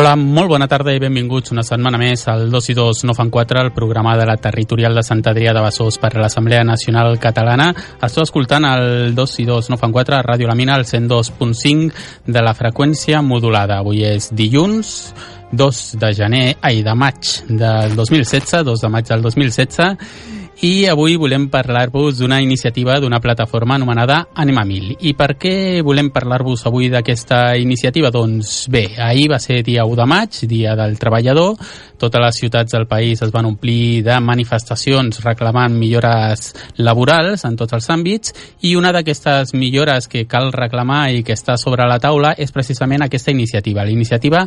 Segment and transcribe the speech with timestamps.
[0.00, 3.28] Hola, molt bona tarda i benvinguts una setmana més al 2 i 2 no fan
[3.28, 7.18] 4, el programa de la territorial de Sant Adrià de Besòs per a l'Assemblea Nacional
[7.20, 7.66] Catalana.
[8.00, 11.92] Esteu escoltant el 2 i 2 no fan 4 a Ràdio La Mina, al 102.5
[12.24, 13.82] de la freqüència modulada.
[13.84, 15.12] Avui és dilluns,
[15.52, 21.16] 2 de gener, ai, de maig del 2016, 2 de maig del 2016, i avui
[21.16, 24.90] volem parlar-vos d'una iniciativa d'una plataforma anomenada Anima Mil.
[25.00, 28.10] I per què volem parlar-vos avui d'aquesta iniciativa?
[28.12, 31.56] Doncs bé, ahir va ser dia 1 de maig, dia del treballador,
[31.96, 37.78] totes les ciutats del país es van omplir de manifestacions reclamant millores laborals en tots
[37.80, 42.34] els àmbits i una d'aquestes millores que cal reclamar i que està sobre la taula
[42.36, 44.44] és precisament aquesta iniciativa, la iniciativa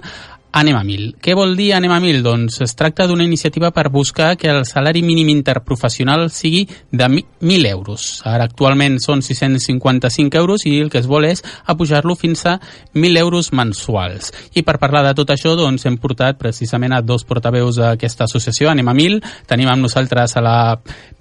[0.53, 1.15] Anem a mil.
[1.17, 2.19] Què vol dir Anem a mil?
[2.21, 7.69] Doncs es tracta d'una iniciativa per buscar que el salari mínim interprofessional sigui de 1.000
[7.71, 8.21] euros.
[8.29, 12.59] Ara actualment són 655 euros i el que es vol és apujar-lo fins a
[12.93, 14.29] 1.000 euros mensuals.
[14.53, 18.69] I per parlar de tot això doncs hem portat precisament a dos portaveus d'aquesta associació,
[18.69, 19.23] Anem a mil.
[19.49, 20.57] Tenim amb nosaltres a la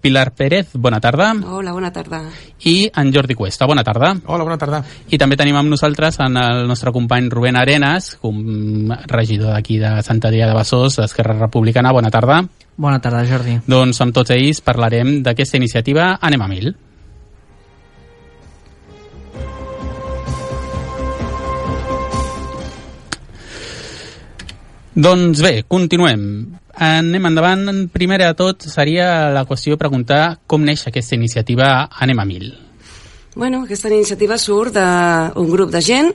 [0.02, 1.32] Pilar Pérez, bona tarda.
[1.46, 2.24] Hola, bona tarda.
[2.66, 4.12] I en Jordi Cuesta, bona tarda.
[4.26, 4.82] Hola, bona tarda.
[5.08, 8.90] I també tenim amb nosaltres en el nostre company Rubén Arenas, com
[9.22, 11.94] regidor d'aquí de Sant Adrià de Besòs, d'Esquerra Republicana.
[11.94, 12.42] Bona tarda.
[12.76, 13.60] Bona tarda, Jordi.
[13.68, 16.72] Doncs amb tots ells parlarem d'aquesta iniciativa Anem a Mil.
[24.92, 26.24] Doncs bé, continuem.
[26.76, 27.86] Anem endavant.
[27.92, 32.50] Primer de tot seria la qüestió de preguntar com neix aquesta iniciativa Anem a Mil.
[33.34, 36.12] Bueno, aquesta iniciativa surt d'un grup de gent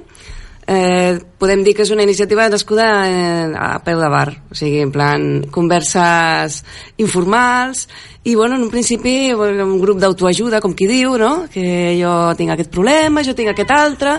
[0.68, 4.82] eh, podem dir que és una iniciativa nascuda eh, a peu de bar, o sigui,
[4.84, 6.60] en plan converses
[7.00, 7.88] informals
[8.24, 11.48] i, bueno, en un principi un grup d'autoajuda, com qui diu, no?
[11.52, 14.18] que jo tinc aquest problema, jo tinc aquest altre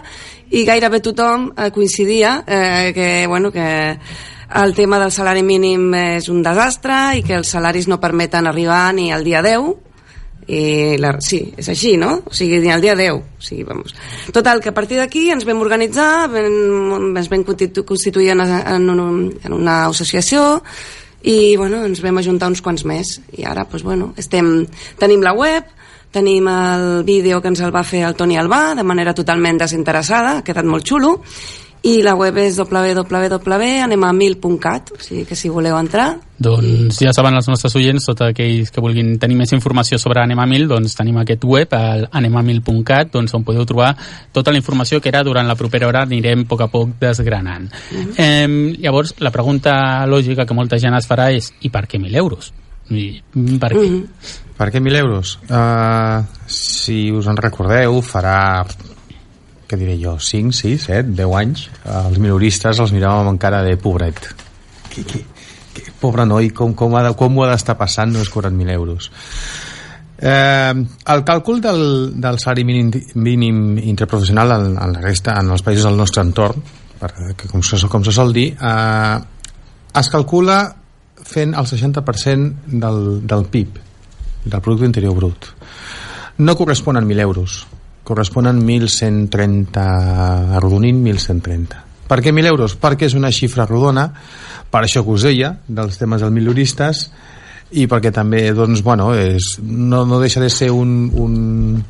[0.50, 3.98] i gairebé tothom eh, coincidia eh, que, bueno, que
[4.48, 8.86] el tema del salari mínim és un desastre i que els salaris no permeten arribar
[8.96, 9.87] ni al dia 10
[10.48, 12.22] i la, sí, és així, no?
[12.24, 13.10] O sigui, el dia 10.
[13.12, 13.94] O sigui, vamos.
[14.32, 19.20] Total, que a partir d'aquí ens vam organitzar, vam, ens vam constituir en, en, un,
[19.44, 20.62] en una associació
[21.20, 23.18] i, bueno, ens vam ajuntar uns quants més.
[23.36, 24.64] I ara, doncs, bueno, estem,
[24.98, 25.68] tenim la web,
[26.16, 30.38] tenim el vídeo que ens el va fer el Toni Albà de manera totalment desinteressada,
[30.38, 31.18] ha quedat molt xulo,
[31.86, 37.48] i la web és www.anemamil.cat o sigui que si voleu entrar doncs ja saben els
[37.50, 41.68] nostres oients tots aquells que vulguin tenir més informació sobre Anemamil doncs tenim aquest web
[41.78, 43.96] al anemamil.cat doncs on podeu trobar
[44.32, 47.66] tota la informació que era durant la propera hora anirem a poc a poc desgranant
[47.70, 48.12] uh -huh.
[48.16, 52.16] eh, llavors la pregunta lògica que molta gent es farà és i per què 1.000
[52.16, 52.52] euros?
[52.90, 53.22] I,
[53.60, 53.76] per què?
[53.76, 54.06] Uh -huh.
[54.56, 55.38] Per què 1.000 euros?
[55.48, 58.66] Uh, si us en recordeu farà
[59.68, 63.76] què diré jo, 5, 6, 7, 10 anys, els minoristes els miràvem amb cara de
[63.80, 64.30] pobret.
[64.88, 65.20] Que, que,
[65.76, 68.14] que, pobre noi, com, com, ha de, com ho ha d'estar passant?
[68.14, 69.10] No és 40.000 euros.
[70.18, 70.72] Eh,
[71.14, 71.84] el càlcul del,
[72.18, 72.90] del salari mínim,
[73.20, 76.64] mínim interprofessional en, en la resta, en els països del nostre entorn,
[76.98, 79.16] perquè com se, com se sol dir, eh,
[80.00, 80.62] es calcula
[81.28, 83.82] fent el 60% del, del PIB,
[84.48, 85.52] del Producte Interior Brut.
[86.38, 87.66] No corresponen 1.000 euros
[88.08, 89.84] corresponen 1.130,
[90.56, 91.84] arrodonint 1.130.
[92.08, 92.78] Per què 1.000 euros?
[92.80, 94.08] Perquè és una xifra rodona,
[94.72, 97.08] per això que us deia, dels temes del minoristes,
[97.76, 101.82] i perquè també, doncs, bueno, és, no, no deixa de ser un, un,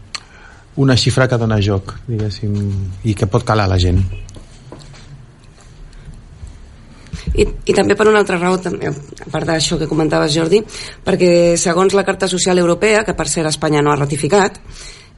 [0.83, 2.59] una xifra que dona joc, diguéssim,
[3.07, 4.03] i que pot calar la gent.
[7.39, 10.63] I, i també per una altra raó també, a part d'això que comentaves Jordi
[11.05, 14.57] perquè segons la Carta Social Europea que per ser Espanya no ha ratificat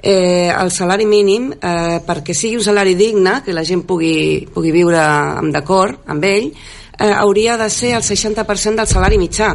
[0.02, 4.72] eh, el salari mínim eh, perquè sigui un salari digne que la gent pugui, pugui
[4.72, 5.02] viure
[5.52, 9.54] d'acord amb ell eh, hauria de ser el 60% del salari mitjà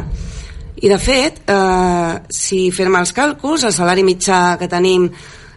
[0.76, 5.10] i de fet eh, si fem els càlculs el salari mitjà que tenim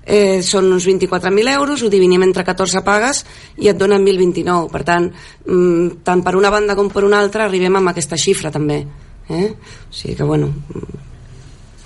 [0.10, 3.22] eh, són uns 24.000 euros, ho dividim entre 14 pagues
[3.62, 4.72] i et donen 1.029.
[4.74, 5.06] Per tant,
[5.46, 8.82] mm, tant per una banda com per una altra arribem amb aquesta xifra també.
[9.30, 9.54] Eh?
[9.54, 10.50] O sigui que, bueno,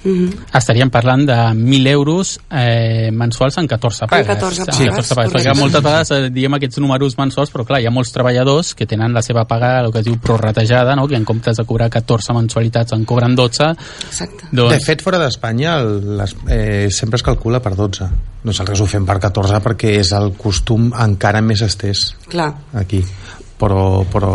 [0.03, 0.57] Uh -huh.
[0.57, 4.27] estaríem parlant de 1.000 euros eh, mensuals en 14 pagues.
[4.27, 4.75] En 14 pagues.
[4.75, 7.91] Sí, 14 pagues perquè moltes vegades eh, diem aquests números mensuals, però clar, hi ha
[7.91, 11.07] molts treballadors que tenen la seva paga, el que es diu prorratejada, no?
[11.07, 13.71] que en comptes de cobrar 14 mensualitats en cobren 12.
[14.07, 14.47] Exacte.
[14.51, 14.73] Doncs...
[14.73, 15.79] De fet, fora d'Espanya
[16.49, 18.09] eh, sempre es calcula per 12.
[18.43, 22.51] Nosaltres ho fem per 14 perquè és el costum encara més estès Clar.
[22.73, 23.03] aquí.
[23.57, 24.33] Però, però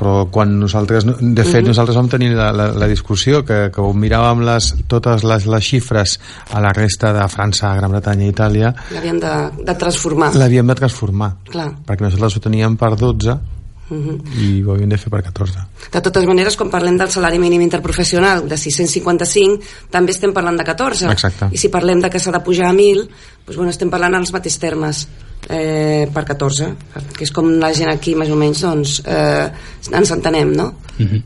[0.00, 1.68] però quan nosaltres, de fet, uh -huh.
[1.68, 5.64] nosaltres vam tenir la, la, la discussió que, que ho miràvem les, totes les, les
[5.64, 6.18] xifres
[6.50, 10.74] a la resta de França, Gran Bretanya i Itàlia l'havíem de, de transformar l'havíem de
[10.74, 11.72] transformar Clar.
[11.86, 13.60] perquè nosaltres ho teníem per 12 uh
[13.90, 14.38] Uh -huh.
[14.38, 15.58] i ho havíem de fer per 14
[15.92, 19.58] De totes maneres, quan parlem del salari mínim interprofessional de 655,
[19.90, 21.10] també estem parlant de 14.
[21.10, 21.48] Exacte.
[21.50, 23.08] I si parlem de que s'ha de pujar a 1.000,
[23.46, 25.08] doncs, bueno, estem parlant en els mateixos termes
[25.48, 26.70] eh, per 14,
[27.16, 29.48] que és com la gent aquí més o menys doncs, eh,
[29.90, 30.72] ens entenem, no?
[31.00, 31.22] Uh -huh.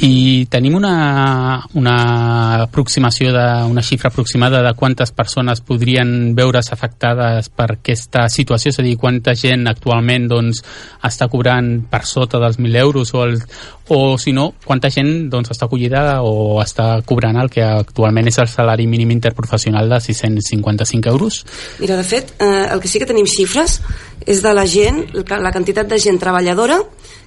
[0.00, 7.48] I tenim una, una aproximació de, una xifra aproximada de quantes persones podrien veure's afectades
[7.48, 10.62] per aquesta situació, és a dir, quanta gent actualment doncs,
[11.02, 13.42] està cobrant per sota dels 1.000 euros o, el,
[13.88, 18.38] o si no, quanta gent doncs, està acollida o està cobrant el que actualment és
[18.38, 21.44] el salari mínim interprofessional de 655 euros?
[21.80, 23.26] Mira, de fet, eh, el que sí que tenim
[23.58, 23.80] xifres
[24.26, 26.80] és de la gent, la quantitat de gent treballadora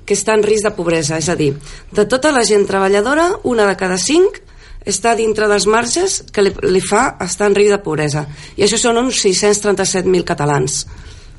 [0.06, 1.54] que està en risc de pobresa, és a dir,
[1.92, 4.42] de tota la gent treballadora, una de cada cinc
[4.86, 8.26] està dintre dels marges que li, li fa estar en risc de pobresa.
[8.58, 10.86] I això són uns 637.000 catalans.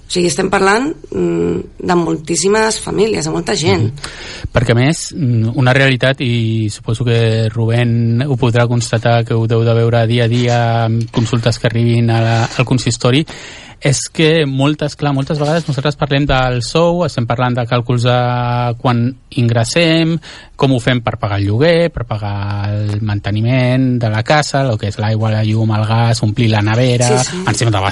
[0.02, 3.88] O sigui, estem parlant mm, de moltíssimes famílies, de molta gent.
[3.88, 4.10] Mm.
[4.52, 9.46] Perquè, a més, mm, una realitat, i suposo que Rubén ho podrà constatar, que ho
[9.50, 13.24] deu de veure dia a dia amb consultes que arribin a la, al consistori,
[13.82, 18.18] és que moltes, clar, moltes vegades nosaltres parlem del sou, estem parlant de càlculs de
[18.78, 19.00] quan
[19.42, 20.14] ingressem,
[20.54, 24.78] com ho fem per pagar el lloguer, per pagar el manteniment de la casa, el
[24.78, 27.42] que és l'aigua, la llum, el gas, omplir la nevera, sí, sí.
[27.50, 27.82] encima de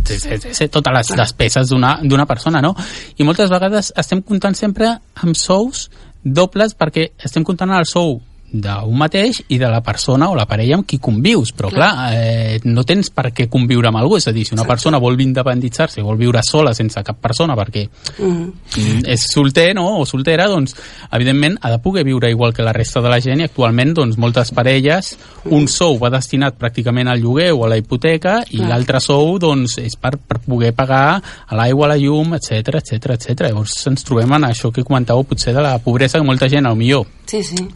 [0.00, 2.72] és, totes les despeses d'una persona, no?
[3.20, 5.90] I moltes vegades estem comptant sempre amb sous
[6.24, 8.16] dobles perquè estem comptant el sou
[8.50, 12.14] d'un mateix i de la persona o la parella amb qui convius, però clar, clar
[12.16, 14.72] eh, no tens per què conviure amb algú, és a dir, si una Exacte.
[14.72, 19.04] persona vol independitzar-se, vol viure sola sense cap persona perquè mm.
[19.04, 19.84] és solter no?
[20.00, 20.74] o soltera, doncs
[21.12, 24.16] evidentment ha de poder viure igual que la resta de la gent i actualment doncs
[24.16, 25.52] moltes parelles mm.
[25.52, 29.76] un sou va destinat pràcticament al lloguer o a la hipoteca i l'altre sou doncs
[29.84, 33.48] és per, per poder pagar a l'aigua, a la llum, etc etc etc.
[33.50, 36.78] Llavors ens trobem en això que comentàveu potser de la pobresa que molta gent, al
[36.80, 37.66] millor sí, sí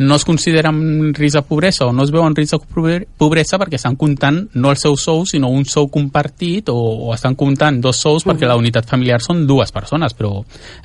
[0.00, 3.58] no es considera en risc de pobresa o no es veu en risc de pobresa
[3.60, 6.76] perquè estan comptant no el seu sou sinó un sou compartit o,
[7.06, 10.32] o estan comptant dos sous perquè la unitat familiar són dues persones però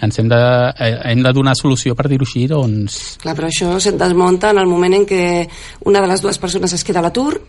[0.03, 0.41] ens hem de,
[0.75, 2.99] eh, hem de donar solució per dir-ho així doncs...
[3.23, 5.23] Clar, però això se't desmunta en el moment en què
[5.87, 7.39] una de les dues persones es queda a l'atur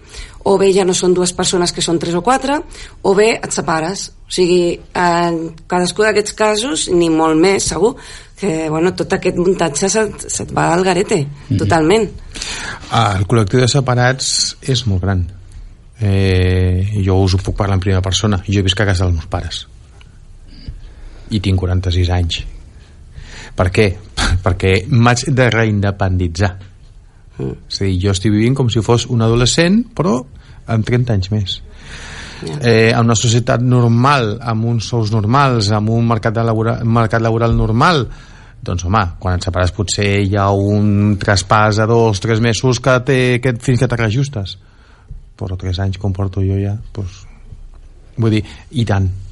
[0.46, 2.60] o bé ja no són dues persones que són tres o quatre
[3.02, 4.12] o bé et separes.
[4.26, 7.92] O sigui, en cadascú d'aquests casos, ni molt més, segur,
[8.36, 11.58] que bueno, tot aquest muntatge se't, se't va al garete, mm -hmm.
[11.58, 12.10] totalment.
[12.90, 15.26] Ah, el col·lectiu de separats és molt gran.
[16.00, 18.42] Eh, jo us ho puc parlar en primera persona.
[18.46, 19.66] Jo he vist a casa dels meus pares.
[21.30, 22.44] I tinc 46 anys.
[23.54, 23.96] Per què?
[24.44, 26.58] Perquè m'haig de reindependitzar.
[27.38, 27.52] Mm.
[27.68, 30.24] És a dir, jo estic vivint com si fos un adolescent, però
[30.66, 31.62] amb 30 anys més
[32.60, 37.22] eh, en una societat normal, amb uns sous normals, amb un mercat, de laboral, mercat
[37.22, 38.06] laboral normal,
[38.66, 42.98] doncs home, quan et separes potser hi ha un traspàs a dos, tres mesos que
[43.06, 44.00] té, que, fins que te
[45.36, 47.22] però tres anys com porto jo ja doncs,
[48.16, 48.42] vull dir,
[48.72, 49.25] i tant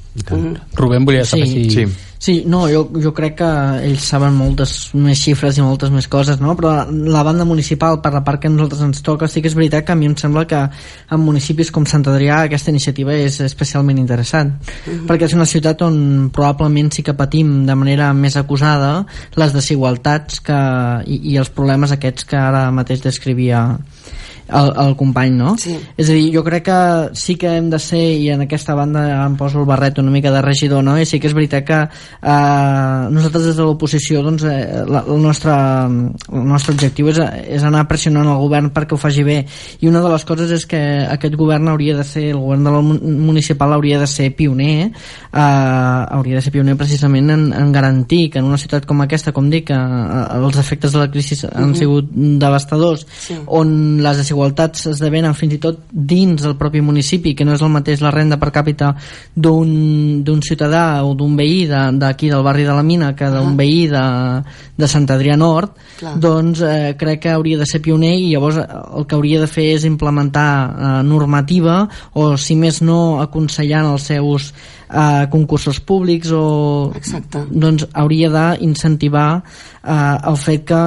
[0.73, 1.69] Rubén volia saber sí.
[1.69, 1.69] si...
[1.69, 1.93] Sí.
[2.17, 3.47] sí, no, jo, jo crec que
[3.83, 6.55] ells saben moltes més xifres i moltes més coses, no?
[6.55, 9.57] però la banda municipal, per la part que a nosaltres ens toca, sí que és
[9.57, 13.41] veritat que a mi em sembla que en municipis com Sant Adrià aquesta iniciativa és
[13.43, 15.05] especialment interessant, mm -hmm.
[15.09, 19.05] perquè és una ciutat on probablement sí que patim de manera més acusada
[19.35, 20.59] les desigualtats que,
[21.05, 23.77] i, i els problemes aquests que ara mateix descrivia
[24.47, 25.55] el, el company, no?
[25.57, 25.75] Sí.
[25.97, 26.79] És a dir, jo crec que
[27.17, 30.31] sí que hem de ser, i en aquesta banda em poso el barret una mica
[30.31, 30.97] de regidor, no?
[30.99, 35.21] I sí que és veritat que eh, nosaltres des de l'oposició, doncs, eh, la, el,
[35.21, 37.21] nostre, el nostre objectiu és,
[37.57, 39.41] és anar pressionant el govern perquè ho faci bé.
[39.81, 42.79] I una de les coses és que aquest govern hauria de ser, el govern del
[43.25, 48.39] municipal hauria de ser pioner, eh, hauria de ser pioner precisament en, en garantir que
[48.39, 52.09] en una ciutat com aquesta, com dic, eh, els efectes de la crisi han sigut
[52.13, 53.37] devastadors, sí.
[53.47, 57.71] on les desigualtats esdevenen fins i tot dins del propi municipi, que no és el
[57.71, 58.93] mateix la renda per càpita
[59.35, 63.55] d'un ciutadà o d'un veí d'aquí de, del barri de la Mina que d'un ah.
[63.55, 64.03] veí de,
[64.75, 66.17] de Sant Adrià Nord, Clar.
[66.19, 69.71] doncs eh, crec que hauria de ser pioner i llavors el que hauria de fer
[69.77, 76.91] és implementar eh, normativa o si més no aconsellant els seus eh, concursos públics o
[76.95, 77.45] Exacte.
[77.49, 80.83] doncs hauria d'incentivar eh, el fet que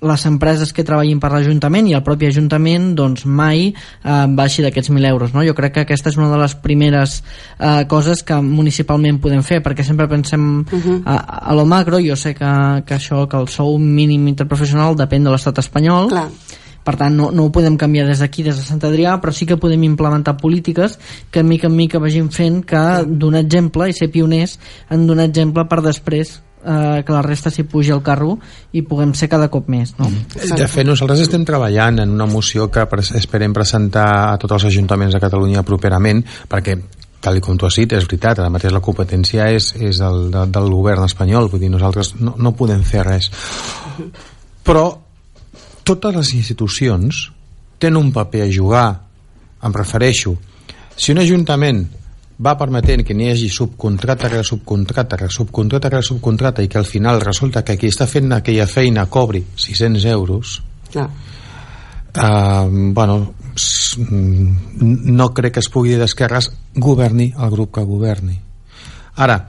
[0.00, 4.92] les empreses que treballin per l'Ajuntament i el propi Ajuntament doncs mai eh, baixi d'aquests
[4.92, 5.42] 1.000 euros no?
[5.46, 7.18] jo crec que aquesta és una de les primeres
[7.58, 11.02] eh, coses que municipalment podem fer perquè sempre pensem uh -huh.
[11.04, 15.24] a, a lo macro jo sé que, que això que el sou mínim interprofessional depèn
[15.24, 16.30] de l'estat espanyol Clar
[16.88, 19.44] per tant no, no ho podem canviar des d'aquí, des de Sant Adrià, però sí
[19.44, 20.98] que podem implementar polítiques
[21.30, 25.66] que mica en mica vagin fent que donar exemple i ser pioners en donar exemple
[25.68, 28.36] per després eh, que la resta s'hi pugi al carro
[28.76, 30.10] i puguem ser cada cop més no?
[30.34, 32.84] De fet, nosaltres estem treballant en una moció que
[33.16, 36.76] esperem presentar a tots els ajuntaments de Catalunya properament, perquè
[37.20, 40.44] tal com tu has dit, és veritat, ara mateix la competència és, és el, de,
[40.54, 43.30] del govern espanyol, vull dir, nosaltres no, no podem fer res.
[44.66, 44.84] Però
[45.88, 47.24] totes les institucions
[47.82, 48.86] tenen un paper a jugar,
[49.64, 50.36] em refereixo.
[50.94, 51.82] Si un ajuntament
[52.38, 56.86] va permetent que n'hi hagi subcontracte rere subcontracte rere subcontracte rere subcontracte i que al
[56.86, 61.08] final resulta que qui està fent aquella feina cobri 600 euros Clar.
[61.08, 63.34] uh, bueno
[63.98, 68.38] mm, no crec que es pugui dir d'esquerres governi el grup que governi
[69.16, 69.40] ara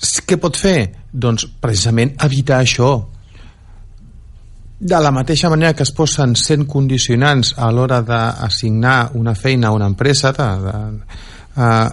[0.00, 0.78] què pot fer?
[1.12, 2.94] doncs precisament evitar això
[4.80, 9.76] de la mateixa manera que es posen 100 condicionants a l'hora d'assignar una feina a
[9.76, 10.78] una empresa de, de,
[11.56, 11.88] uh,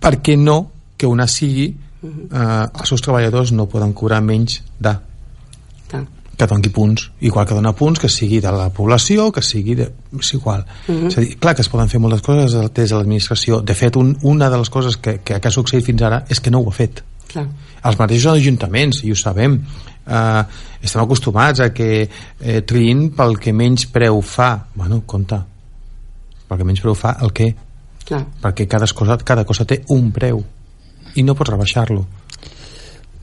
[0.00, 0.58] per què no
[0.96, 4.94] que una sigui uh, els seus treballadors no poden cobrar menys de
[5.90, 6.04] Clar.
[6.36, 9.90] que doni punts, igual que dona punts que sigui de la població, que sigui de...
[10.18, 11.08] és igual, uh -huh.
[11.08, 13.96] és a dir, clar que es poden fer moltes coses des de l'administració de fet
[13.96, 16.60] un, una de les coses que, que, que ha succeït fins ara és que no
[16.60, 17.46] ho ha fet Clar.
[17.84, 19.60] els mateixos ajuntaments, i ho sabem
[20.06, 20.44] eh,
[20.82, 22.08] estem acostumats a que
[22.40, 25.40] eh, triïn pel que menys preu fa bueno, compte
[26.48, 27.54] pel que menys preu fa el què
[28.10, 28.24] Clar.
[28.42, 30.42] perquè cada cosa, cada cosa té un preu
[31.14, 32.06] i no pots rebaixar-lo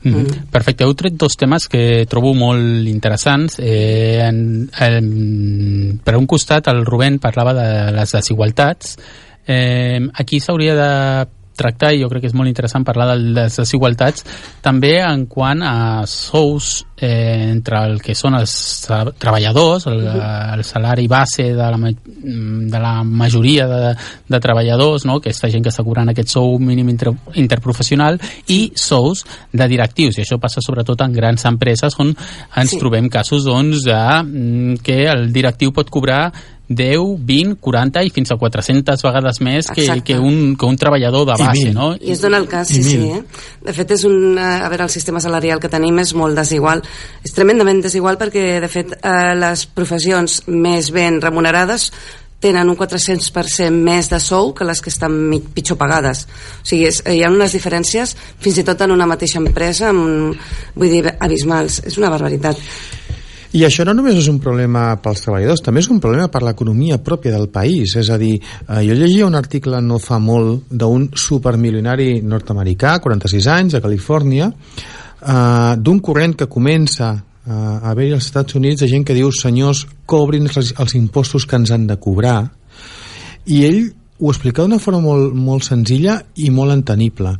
[0.02, 0.46] Mm -hmm.
[0.50, 3.58] Perfecte, heu tret dos temes que trobo molt interessants.
[3.58, 8.96] Eh, en, en, per un costat, el Rubén parlava de les desigualtats.
[9.46, 11.28] Eh, aquí s'hauria de
[11.58, 14.24] tractar, i jo crec que és molt interessant parlar de les desigualtats,
[14.64, 18.52] també en quant a sous eh, entre el que són els
[19.18, 23.94] treballadors, el, el salari base de la, de la majoria de,
[24.28, 25.18] de treballadors, no?
[25.22, 28.18] aquesta gent que està cobrant aquest sou mínim inter, interprofessional,
[28.54, 32.14] i sous de directius, i això passa sobretot en grans empreses on
[32.56, 32.78] ens Sí.
[32.78, 36.32] trobem casos doncs, de, mm, que el directiu pot cobrar
[36.68, 40.12] 10, 20, 40 i fins a 400 vegades més que, Exacte.
[40.12, 41.74] que, un, que un treballador de I base, mil.
[41.74, 41.88] no?
[41.96, 43.00] I es dona el cas, I sí, sí.
[43.16, 43.22] Eh?
[43.64, 46.84] De fet, és un, eh, a veure, el sistema salarial que tenim és molt desigual.
[47.24, 51.90] És tremendament desigual perquè, de fet, eh, les professions més ben remunerades
[52.38, 55.16] tenen un 400% més de sou que les que estan
[55.54, 56.26] pitjor pagades.
[56.62, 60.36] O sigui, és, hi ha unes diferències fins i tot en una mateixa empresa, amb,
[60.76, 61.82] vull dir, abismals.
[61.88, 62.60] És una barbaritat.
[63.56, 66.98] I això no només és un problema pels treballadors, també és un problema per l'economia
[67.00, 67.94] pròpia del país.
[67.96, 73.46] És a dir, eh, jo llegia un article no fa molt d'un supermilionari nord-americà, 46
[73.46, 78.88] anys, a Califòrnia, eh, d'un corrent que comença eh, a haver-hi als Estats Units de
[78.88, 82.50] gent que diu senyors, cobrin els, els impostos que ens han de cobrar
[83.48, 83.80] i ell
[84.18, 87.36] ho explicava d'una forma molt, molt senzilla i molt entenible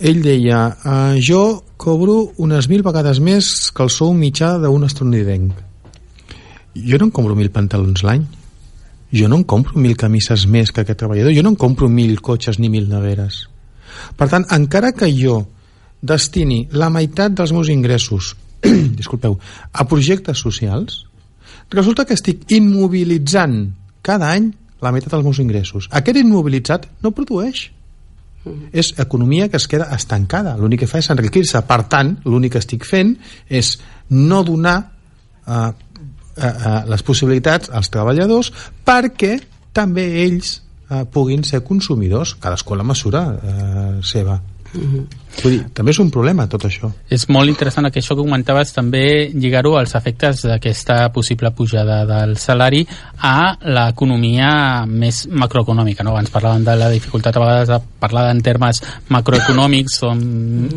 [0.00, 5.52] ell deia eh, jo cobro unes mil vegades més que el sou mitjà d'un estatunidenc
[6.74, 8.26] jo no em compro mil pantalons l'any
[9.12, 12.20] jo no em compro mil camises més que aquest treballador jo no em compro mil
[12.20, 13.46] cotxes ni mil neveres
[14.16, 15.42] per tant, encara que jo
[16.00, 18.34] destini la meitat dels meus ingressos
[19.00, 19.38] disculpeu,
[19.72, 21.04] a projectes socials
[21.70, 23.60] resulta que estic immobilitzant
[24.02, 25.88] cada any la meitat dels meus ingressos.
[25.92, 27.68] Aquest immobilitzat no produeix.
[28.72, 30.56] És economia que es queda estancada.
[30.56, 31.60] L'únic que fa és enriquir-se.
[31.68, 33.12] Per tant, l'únic que estic fent
[33.48, 33.74] és
[34.16, 34.78] no donar
[35.46, 35.70] eh,
[36.36, 38.52] eh, eh, les possibilitats als treballadors
[38.86, 39.36] perquè
[39.76, 40.56] també ells
[40.90, 44.40] eh, puguin ser consumidors, cadascú a la mesura eh, seva.
[45.38, 46.90] Vull dir, també és un problema tot això.
[47.08, 52.34] És molt interessant que això que comentaves també lligar-ho als efectes d'aquesta possible pujada del
[52.36, 52.82] salari
[53.24, 54.50] a l'economia
[54.90, 56.04] més macroeconòmica.
[56.04, 56.12] No?
[56.12, 60.20] Abans parlàvem de la dificultat a vegades de parlar en termes macroeconòmics on,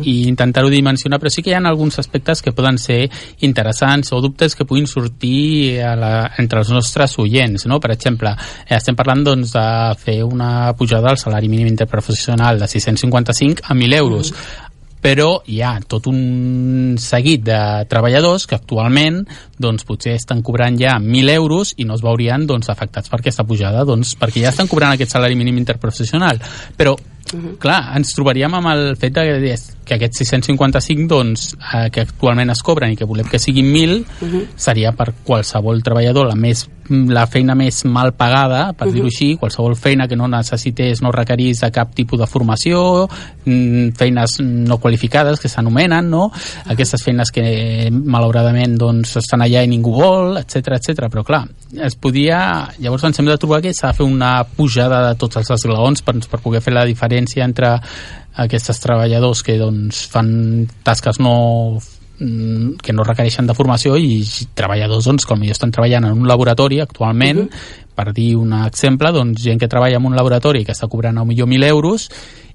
[0.04, 3.02] i intentar-ho dimensionar, però sí que hi ha alguns aspectes que poden ser
[3.44, 7.66] interessants o dubtes que puguin sortir a la, entre els nostres oients.
[7.68, 7.80] No?
[7.82, 8.32] Per exemple,
[8.64, 9.66] eh, estem parlant doncs, de
[10.00, 14.32] fer una pujada del salari mínim interprofessional de 655 a 1.000 euros
[15.04, 19.20] però hi ha tot un seguit de treballadors que actualment
[19.60, 23.44] doncs, potser estan cobrant ja 1.000 euros i no es veurien doncs, afectats per aquesta
[23.44, 26.40] pujada doncs, perquè ja estan cobrant aquest salari mínim interprofessional.
[26.78, 26.96] Però
[27.60, 29.24] clar, ens trobaríem amb el fet de
[29.84, 34.04] que aquests 655 doncs, eh, que actualment es cobren i que volem que siguin 1.000
[34.56, 39.76] seria per qualsevol treballador la, més, la feina més mal pagada per dir-ho així, qualsevol
[39.78, 43.06] feina que no necessités, no requerís de cap tipus de formació
[43.44, 46.26] mm, feines no qualificades que s'anomenen no?
[46.74, 51.08] aquestes feines que malauradament doncs, estan allà i ningú vol, etc etc.
[51.08, 51.44] però clar,
[51.84, 55.40] es podia llavors ens hem de trobar que s'ha de fer una pujada de tots
[55.40, 57.78] els esglaons per, per poder fer la diferència entre
[58.44, 60.30] aquests treballadors que doncs, fan
[60.86, 61.34] tasques no
[61.78, 64.22] mm, que no requereixen de formació i
[64.54, 67.94] treballadors doncs, com estan treballant en un laboratori actualment, uh -huh.
[67.94, 71.24] per dir un exemple, doncs, gent que treballa en un laboratori que està cobrant a
[71.24, 72.10] millor 1.000 euros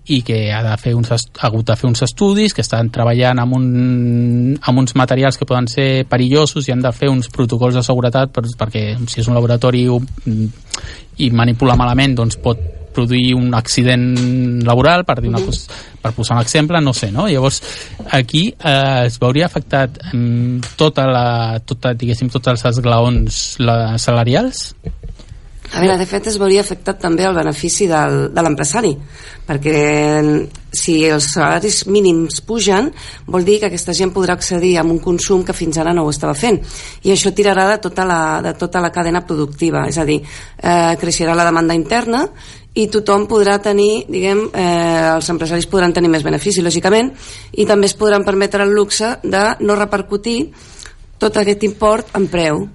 [0.06, 3.40] i que ha, de fer uns, ha hagut de fer uns estudis, que estan treballant
[3.40, 7.76] amb, un, amb uns materials que poden ser perillosos i han de fer uns protocols
[7.76, 9.88] de seguretat per, perquè si és un laboratori
[11.18, 14.06] i manipula malament doncs pot produir un accident
[14.66, 15.82] laboral, per, dir una, mm.
[16.02, 17.28] per posar un exemple, no sé, no?
[17.30, 17.62] Llavors,
[18.12, 21.28] aquí eh, es veuria afectat eh, tota la,
[21.66, 24.70] tota, diguéssim, tots els esglaons la, salarials?
[25.70, 28.90] A veure, de fet es veuria afectat també el benefici del, de l'empresari,
[29.46, 29.82] perquè
[30.74, 32.90] si els salaris mínims pugen,
[33.30, 36.14] vol dir que aquesta gent podrà accedir a un consum que fins ara no ho
[36.14, 36.58] estava fent.
[37.06, 40.24] I això tirarà de tota la, de tota la cadena productiva, és a dir,
[40.58, 42.26] eh, creixerà la demanda interna
[42.80, 47.12] i tothom podrà tenir, diguem, eh, els empresaris podran tenir més benefici, lògicament,
[47.60, 50.40] i també es podran permetre el luxe de no repercutir
[51.20, 52.68] tot aquest import en preu.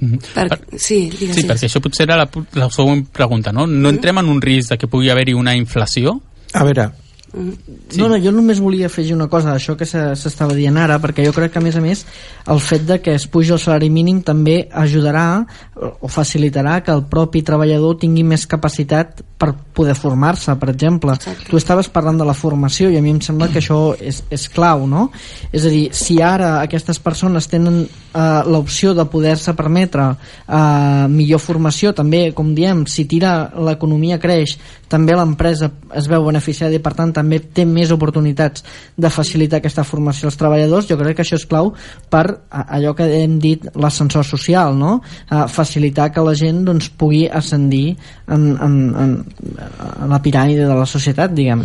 [0.00, 0.20] Mm -hmm.
[0.34, 3.66] per, per, sí, digues, sí, perquè això potser era la, la següent pregunta, no?
[3.66, 3.88] No mm -hmm.
[3.88, 6.20] entrem en un risc de que pugui haver-hi una inflació?
[6.52, 6.90] A veure,
[7.34, 7.98] Sí.
[7.98, 11.32] No, no, jo només volia afegir una cosa això que s'estava dient ara, perquè jo
[11.34, 12.04] crec que a més a més
[12.50, 15.26] el fet de que es pugi el salari mínim també ajudarà
[15.74, 21.16] o facilitarà que el propi treballador tingui més capacitat per poder formar-se, per exemple.
[21.18, 21.50] Exacte.
[21.50, 24.46] Tu estaves parlant de la formació i a mi em sembla que això és, és
[24.54, 25.08] clau, no?
[25.50, 31.42] És a dir, si ara aquestes persones tenen eh, l'opció de poder-se permetre eh, millor
[31.42, 34.56] formació, també, com diem, si tira l'economia creix,
[34.88, 37.23] també l'empresa es veu beneficiada i per tant també
[37.54, 38.64] té més oportunitats
[38.96, 41.72] de facilitar aquesta formació als treballadors, jo crec que això és clau
[42.10, 44.98] per allò que hem dit l'ascensor social, no?
[45.30, 47.96] Eh, facilitar que la gent doncs, pugui ascendir
[48.28, 49.16] en, en, en,
[49.56, 51.64] en la piràmide de la societat, diguem.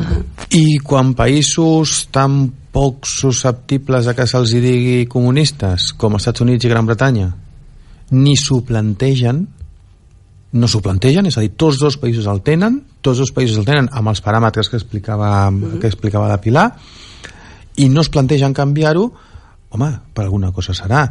[0.55, 2.41] I quan països tan
[2.73, 7.31] poc susceptibles a que se'ls digui comunistes com els Estats Units i Gran Bretanya
[8.11, 9.45] ni s'ho plantegen
[10.51, 13.67] no s'ho plantegen, és a dir, tots dos països el tenen, tots dos països el
[13.67, 15.63] tenen amb els paràmetres que explicava, uh mhm.
[15.63, 15.79] -huh.
[15.79, 16.75] que explicava la Pilar,
[17.75, 19.11] i no es plantegen canviar-ho,
[19.69, 21.09] home, per alguna cosa serà.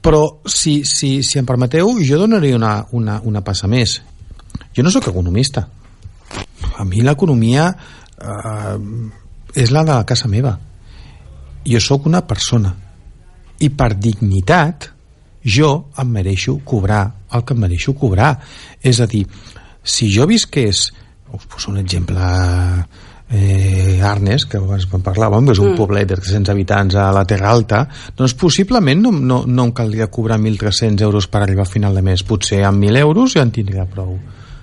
[0.00, 4.02] Però, si, si, si em permeteu, jo donaria una, una, una passa més.
[4.74, 5.68] Jo no sóc economista.
[6.78, 8.78] A mi l'economia eh,
[9.54, 10.58] és la de la casa meva.
[11.66, 12.74] Jo sóc una persona.
[13.58, 14.88] I per dignitat,
[15.48, 18.36] jo em mereixo cobrar el que em mereixo cobrar.
[18.82, 19.24] És a dir,
[19.82, 20.88] si jo visqués,
[21.32, 22.24] us poso un exemple
[23.30, 25.78] eh, Arnes, que abans en parlàvem, és un mm.
[25.78, 27.84] poblet de 300 habitants a la Terra Alta,
[28.16, 32.04] doncs possiblement no, no, no em caldria cobrar 1.300 euros per arribar a final de
[32.04, 32.24] mes.
[32.24, 34.16] Potser amb 1.000 euros ja en tindria prou.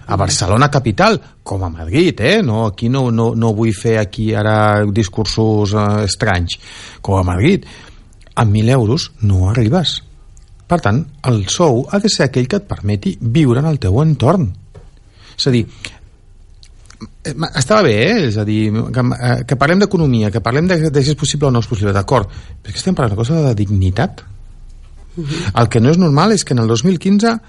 [0.05, 2.43] A Barcelona capital, com a Madrid, eh?
[2.45, 6.59] No, aquí no, no, no vull fer aquí ara discursos eh, estranys.
[7.01, 7.65] Com a Madrid,
[8.35, 10.04] amb 1.000 euros no arribes
[10.67, 13.99] per tant, el sou ha de ser aquell que et permeti viure en el teu
[14.01, 14.47] entorn.
[15.35, 15.65] És a dir,
[17.23, 18.15] eh, estava bé, eh?
[18.29, 21.49] és a dir, que, eh, que parlem d'economia, que parlem de, de si és possible
[21.49, 24.23] o no és possible, d'acord, però és que estem parlant de cosa de dignitat.
[25.15, 25.29] Uh mhm.
[25.29, 25.61] -huh.
[25.61, 27.39] El que no és normal és que en el 2015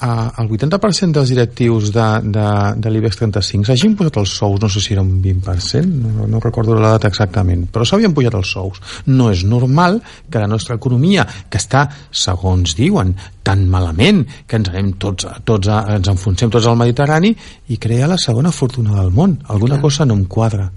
[0.00, 2.46] eh, el 80% dels directius de, de,
[2.80, 6.42] de l'IBEX 35 s'hagin posat els sous, no sé si era un 20%, no, no
[6.42, 8.80] recordo la data exactament, però s'havien pujat els sous.
[9.06, 14.70] No és normal que la nostra economia, que està, segons diuen, tan malament, que ens
[14.72, 17.34] anem tots, tots a, ens enfonsem tots al Mediterrani
[17.68, 19.38] i crea la segona fortuna del món.
[19.48, 19.84] Alguna Clar.
[19.88, 20.70] cosa no em quadra.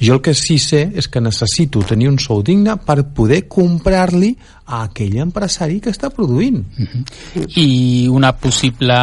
[0.00, 4.34] Jo el que sí sé és que necessito tenir un sou digne per poder comprar-li
[4.66, 6.58] a aquell empresari que està produint.
[6.58, 7.04] Uh mhm.
[7.34, 7.52] -huh.
[7.56, 8.94] I una possible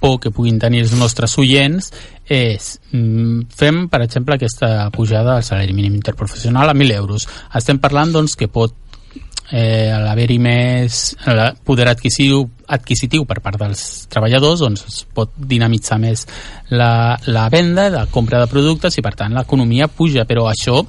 [0.00, 1.92] por que puguin tenir els nostres oients
[2.26, 7.28] és, mm, fem, per exemple, aquesta pujada del salari mínim interprofessional a 1.000 euros.
[7.54, 8.72] Estem parlant, doncs, que pot
[9.52, 11.00] eh, a l'haver-hi més
[11.66, 16.26] poder adquisitiu, adquisitiu per part dels treballadors doncs es pot dinamitzar més
[16.70, 20.84] la, la venda, la compra de productes i per tant l'economia puja, però això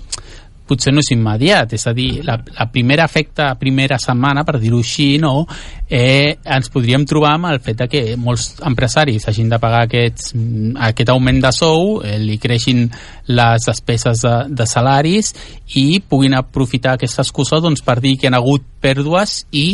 [0.72, 4.80] potser no és immediat, és a dir, la, la primera efecte, primera setmana, per dir-ho
[4.80, 5.46] així, no,
[5.92, 10.34] eh, ens podríem trobar amb el fet que molts empresaris hagin de pagar aquests,
[10.90, 12.86] aquest augment de sou, eh, li creixin
[13.32, 15.34] les despeses de, de salaris
[15.76, 19.68] i puguin aprofitar aquesta excusa doncs, per dir que han hagut pèrdues i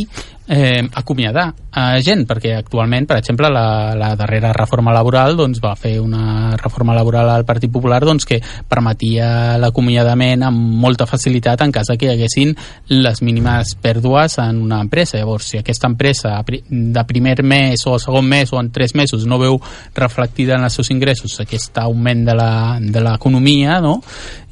[0.47, 5.75] eh, acomiadar a gent, perquè actualment, per exemple, la, la darrera reforma laboral doncs, va
[5.77, 11.73] fer una reforma laboral al Partit Popular doncs, que permetia l'acomiadament amb molta facilitat en
[11.75, 12.55] cas que hi haguessin
[12.95, 15.19] les mínimes pèrdues en una empresa.
[15.19, 19.37] Llavors, si aquesta empresa de primer mes o segon mes o en tres mesos no
[19.37, 19.59] veu
[19.95, 23.99] reflectida en els seus ingressos aquest augment de l'economia no?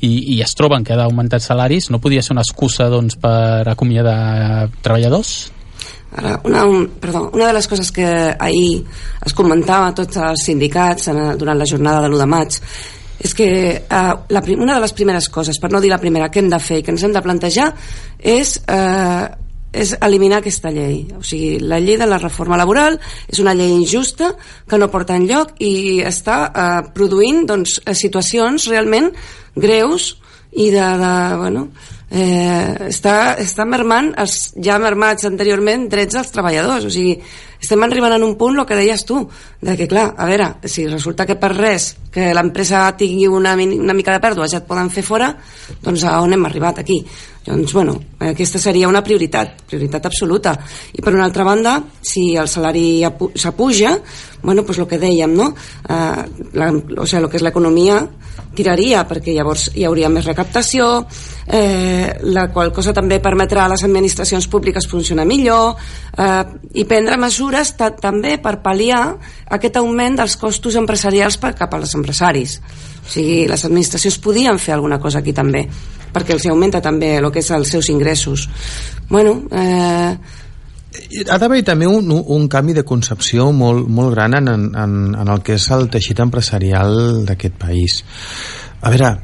[0.05, 3.65] I, i es troben que ha d'augmentar salaris, no podia ser una excusa doncs, per
[3.71, 5.35] acomiadar treballadors?
[6.15, 8.07] Ara, una, un, perdó, una de les coses que
[8.39, 8.83] ahir
[9.25, 12.59] es comentava a tots els sindicats en, durant la jornada de l'1 de maig
[13.25, 13.47] és que
[13.79, 16.59] eh, la, una de les primeres coses, per no dir la primera, que hem de
[16.61, 17.71] fer i que ens hem de plantejar
[18.19, 19.44] és, eh,
[19.75, 21.03] és eliminar aquesta llei.
[21.17, 24.31] O sigui, la llei de la reforma laboral és una llei injusta
[24.69, 29.11] que no porta enlloc i està eh, produint doncs, situacions realment
[29.55, 30.15] greus
[30.55, 31.67] i de, de bueno,
[32.09, 37.17] eh, està, està mermant els ja mermats anteriorment drets dels treballadors o sigui,
[37.65, 39.23] estem arribant en un punt el que deies tu,
[39.61, 43.95] de que clar, a veure si resulta que per res que l'empresa tingui una, una
[43.97, 45.33] mica de pèrdua ja et poden fer fora,
[45.83, 47.01] doncs a on hem arribat aquí?
[47.45, 47.93] Doncs, bueno,
[48.25, 50.55] aquesta seria una prioritat, prioritat absoluta.
[50.97, 53.03] I per una altra banda, si el salari
[53.35, 53.99] s'apuja,
[54.41, 55.51] bueno, pues el que dèiem, no?
[55.85, 56.23] Eh,
[56.57, 57.99] la, o sigui, el que és l'economia
[58.55, 61.05] tiraria, perquè llavors hi hauria més recaptació,
[61.45, 65.75] eh, la qual cosa també permetrà a les administracions públiques funcionar millor
[66.17, 67.54] eh, i prendre mesures
[68.01, 69.01] també per pal·liar
[69.57, 72.59] aquest augment dels costos empresarials per cap als empresaris.
[73.05, 75.65] O sigui, les administracions podien fer alguna cosa aquí també,
[76.13, 78.47] perquè els augmenta també el que és els seus ingressos.
[79.09, 80.17] Bueno, eh,
[81.29, 85.43] ha d'haver també un, un canvi de concepció molt, molt gran en, en, en el
[85.45, 88.01] que és el teixit empresarial d'aquest país.
[88.81, 89.15] A veure,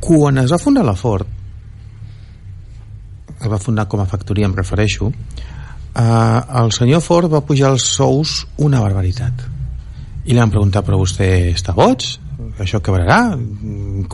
[0.00, 1.38] quan es va fundar la Ford,
[3.40, 5.10] es va fundar com a factoria, em refereixo,
[5.94, 9.46] eh, el senyor Ford va pujar els sous una barbaritat.
[10.24, 12.06] I li van preguntar, però vostè està boig?
[12.60, 13.36] Això quebrarà?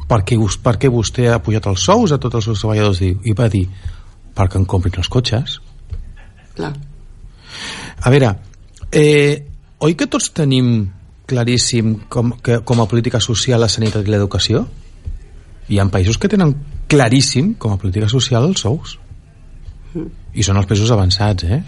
[0.09, 3.03] Per què, per què vostè ha pujat els sous a tots els seus treballadors?
[3.03, 3.67] I va dir,
[4.37, 5.61] perquè em comprin els cotxes
[6.57, 6.73] Clar.
[8.01, 8.33] A veure,
[8.91, 9.45] eh,
[9.79, 10.89] oi que tots tenim
[11.29, 14.65] claríssim com, que, com a política social la sanitat i l'educació?
[15.69, 16.55] Hi ha països que tenen
[16.89, 18.97] claríssim com a política social els sous.
[20.37, 21.61] I són els països avançats, eh?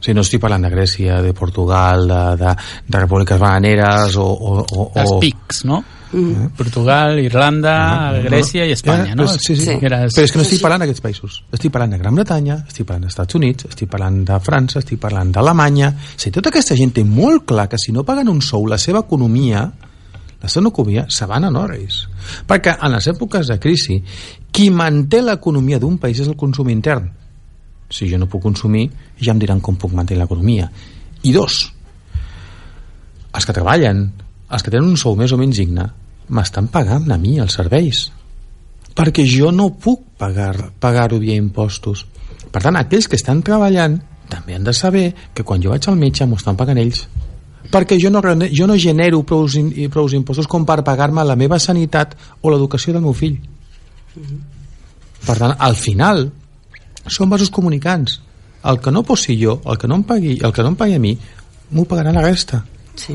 [0.00, 2.52] O sigui, no estic parlant de Grècia, de Portugal, de, de,
[2.88, 4.24] de repúbliques bananeres o...
[4.24, 4.92] o, o, o...
[5.02, 5.82] Els pics, no?
[6.12, 6.48] Mm.
[6.58, 7.74] Portugal, Irlanda,
[8.08, 8.70] ah, Grècia no.
[8.70, 9.28] i Espanya, no?
[9.28, 9.58] Sí, sí.
[9.62, 9.76] sí.
[9.78, 11.36] Però és que no estic parlant d'aquests països.
[11.52, 14.98] Estic parlant de Gran Bretanya, estic parlant dels Estats Units, estic parlant de França, estic
[15.02, 15.92] parlant d'Alemanya...
[15.92, 18.80] O sigui, tota aquesta gent té molt clar que si no paguen un sou, la
[18.80, 19.68] seva economia
[20.40, 22.06] la seva economia se van en hores.
[22.48, 23.98] Perquè en les èpoques de crisi,
[24.50, 27.10] qui manté l'economia d'un país és el consum intern.
[27.90, 28.88] Si jo no puc consumir,
[29.20, 30.70] ja em diran com puc mantenir l'economia.
[31.26, 31.64] I dos,
[33.34, 34.06] els que treballen,
[34.50, 35.86] els que tenen un sou més o menys digne,
[36.30, 38.06] m'estan pagant a mi els serveis.
[38.96, 42.06] Perquè jo no puc pagar-ho pagar via impostos.
[42.50, 43.98] Per tant, aquells que estan treballant
[44.30, 47.04] també han de saber que quan jo vaig al metge m'ho estan pagant ells.
[47.70, 49.46] Perquè jo no, jo no genero prou,
[49.92, 53.36] prou impostos com per pagar-me la meva sanitat o l'educació del meu fill.
[55.26, 56.30] Per tant, al final
[57.06, 58.20] són vasos comunicants
[58.70, 60.98] el que no posi jo, el que no em pagui el que no em pagui
[60.98, 61.16] a mi,
[61.70, 62.64] m'ho pagarà la resta
[63.00, 63.14] Sí.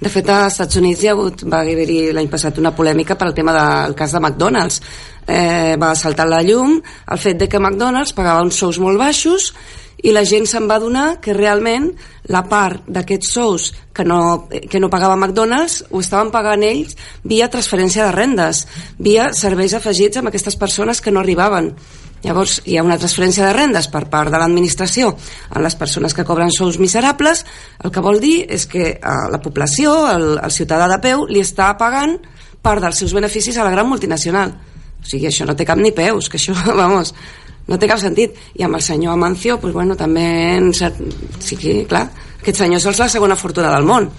[0.00, 3.28] De fet, als Estats Units hi ha hagut, va haver-hi l'any passat una polèmica per
[3.28, 4.82] al tema del cas de McDonald's.
[5.26, 9.52] Eh, va saltar la llum el fet de que McDonald's pagava uns sous molt baixos
[10.02, 11.92] i la gent se'n va donar que realment
[12.34, 17.50] la part d'aquests sous que no, que no pagava McDonald's ho estaven pagant ells via
[17.50, 18.66] transferència de rendes,
[18.98, 21.70] via serveis afegits amb aquestes persones que no arribaven.
[22.22, 25.10] Llavors, hi ha una transferència de rendes per part de l'administració
[25.50, 27.42] a les persones que cobren sous miserables,
[27.82, 31.42] el que vol dir és que a la població, el, el ciutadà de peu, li
[31.42, 32.14] està pagant
[32.62, 34.54] part dels seus beneficis a la gran multinacional.
[35.02, 37.10] O sigui, això no té cap ni peus, que això, vamos,
[37.66, 38.38] no té cap sentit.
[38.54, 40.24] I amb el senyor Amancio, pues bueno, també,
[40.60, 41.02] en cert,
[41.42, 41.58] sí,
[41.90, 42.06] clar,
[42.38, 44.10] aquest senyor és la segona fortuna del món.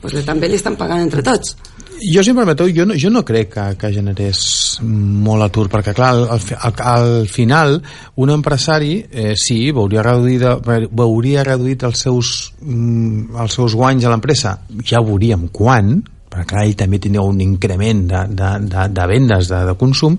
[0.00, 1.56] Pues també li estan pagant entre tots
[2.00, 4.40] jo, si em permeteu, jo no, jo no crec que, que generés
[4.82, 7.78] molt atur, perquè, clar, al, al, al final,
[8.20, 12.32] un empresari, eh, sí, veuria, reduïda, veuria reduït els seus,
[12.64, 15.98] mm, els seus guanys a l'empresa, ja veuríem quan,
[16.30, 20.18] perquè, clar, ell també tindria un increment de, de, de, de vendes, de, de consum,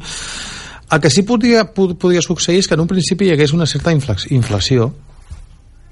[0.92, 3.94] el que sí podria, podria succeir és que en un principi hi hagués una certa
[3.96, 4.92] inflació,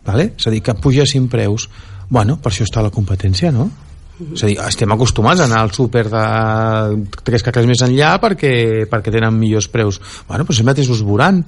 [0.06, 0.34] vale?
[0.36, 1.70] és a dir, que pugessin preus,
[2.10, 3.70] bueno, per això està la competència, no?
[4.20, 6.24] És a dir, estem acostumats a anar al súper de
[7.24, 8.52] tres cacres més enllà perquè,
[8.92, 10.00] perquè tenen millors preus.
[10.28, 11.44] Bueno, però ells mateixos veuran.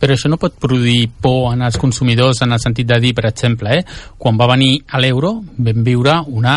[0.00, 3.26] però això no pot produir por en els consumidors en el sentit de dir, per
[3.28, 3.84] exemple, eh,
[4.16, 6.54] quan va venir a l'euro vam viure una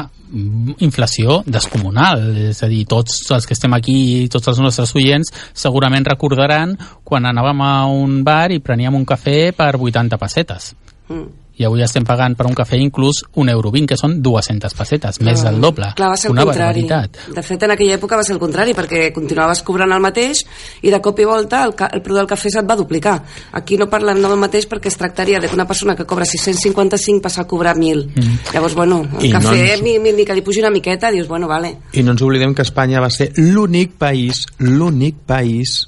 [0.79, 6.07] inflació descomunal, és a dir, tots els que estem aquí, tots els nostres oients segurament
[6.07, 10.73] recordaran quan anàvem a un bar i preníem un cafè per 80 pessetes.
[11.09, 14.73] Mm i avui estem pagant per un cafè inclús un euro 20, que són 200
[14.73, 15.91] pessetes, clar, més del doble.
[15.95, 16.81] Clar, va ser el Una contrari.
[16.87, 17.35] barbaritat.
[17.35, 20.41] De fet, en aquella època va ser el contrari, perquè continuaves cobrant el mateix
[20.81, 23.19] i de cop i volta el, el preu del cafè se't va duplicar.
[23.59, 27.47] Aquí no parlem del mateix perquè es tractaria d'una persona que cobra 655 passar a
[27.47, 28.07] cobrar 1.000.
[28.15, 28.39] Mm.
[28.53, 29.83] Llavors, bueno, el I cafè, no ens...
[29.85, 31.75] ni, ni, ni que li pugi una miqueta, dius, bueno, vale.
[31.93, 35.83] I no ens oblidem que Espanya va ser l'únic país, l'únic país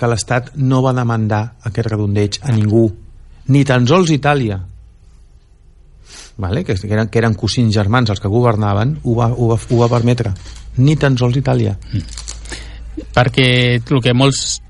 [0.00, 2.86] que l'Estat no va demandar aquest redondeig a ningú.
[3.52, 4.56] Ni tan sols Itàlia,
[6.40, 6.64] vale?
[6.64, 9.90] que, eren, que eren cosins germans els que governaven, ho va, ho va, ho va
[9.92, 10.32] permetre.
[10.78, 11.76] Ni tan sols Itàlia.
[13.14, 13.48] perquè
[13.80, 14.60] el que molts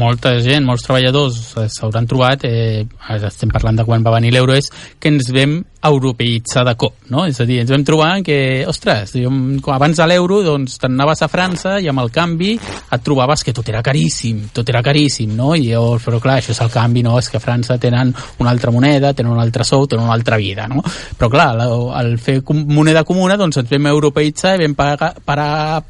[0.00, 2.84] molta gent, molts treballadors eh, s'hauran trobat, eh,
[3.20, 7.26] estem parlant de quan va venir l'euro, és que ens vam europeïtzar de cop, no?
[7.28, 9.30] És a dir, ens vam trobar que, ostres, jo,
[9.74, 13.68] abans de l'euro, doncs, t'anaves a França i amb el canvi et trobaves que tot
[13.68, 15.52] era caríssim, tot era caríssim, no?
[15.54, 17.18] I llavors, però clar, això és el canvi, no?
[17.20, 20.38] És que a França tenen una altra moneda, tenen un altre sou, tenen una altra
[20.40, 20.80] vida, no?
[21.18, 25.84] Però clar, al fer moneda comuna, doncs ens vam europeïtzar i vam pagar, parar,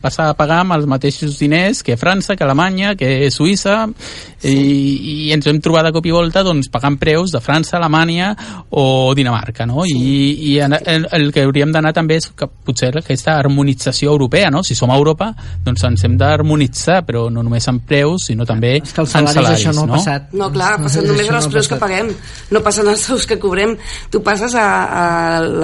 [0.00, 3.43] passar a pagar amb els mateixos diners que França, que Alemanya, que Suïssa,
[4.44, 8.32] i, i ens vam trobar de cop i volta doncs, pagant preus de França, Alemanya
[8.76, 9.84] o Dinamarca, no?
[9.88, 9.96] Sí.
[9.96, 10.16] I,
[10.50, 14.62] i en, el, el que hauríem d'anar també és que potser aquesta harmonització europea, no?
[14.66, 15.30] Si som a Europa,
[15.64, 19.28] doncs ens hem d'harmonitzar, però no només en preus, sinó també és que els en
[19.30, 19.96] salaris, salaris, això no, no?
[19.96, 20.30] ha passat.
[20.36, 22.12] No, clar, passen només en els preus que paguem,
[22.52, 23.76] no passen els sous que cobrem.
[24.12, 25.04] Tu passes a, a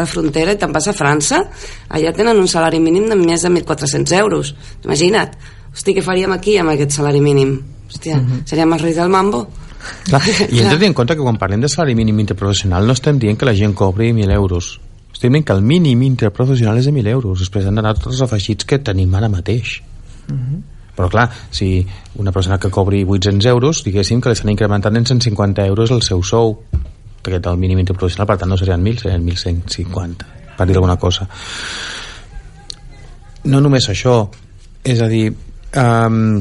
[0.00, 1.44] la frontera i te'n vas a França,
[1.90, 4.54] allà tenen un salari mínim de més de 1.400 euros.
[4.84, 5.58] Imagina't.
[5.72, 7.60] Hosti, què faríem aquí amb aquest salari mínim?
[7.90, 8.44] Hòstia, uh -huh.
[8.44, 9.48] seríem els reis del mambo.
[10.04, 12.92] Clar, I hem de tenir en compte que quan parlem de salari mínim interprofessional no
[12.92, 14.80] estem dient que la gent cobri 1.000 euros.
[15.12, 17.38] Estem dient que el mínim interprofessional és de 1.000 euros.
[17.38, 19.82] Després han d'anar tots els afegits que tenim ara mateix.
[20.28, 20.62] Uh -huh.
[20.96, 25.06] Però clar, si una persona que cobri 800 euros, diguéssim que li estan incrementant en
[25.06, 26.58] 150 euros el seu sou,
[27.22, 31.28] aquest el mínim interprofessional, per tant no serien 1.000, serien 1.150, per dir alguna cosa.
[33.44, 34.28] No només això,
[34.84, 35.32] és a dir,
[35.78, 36.40] um,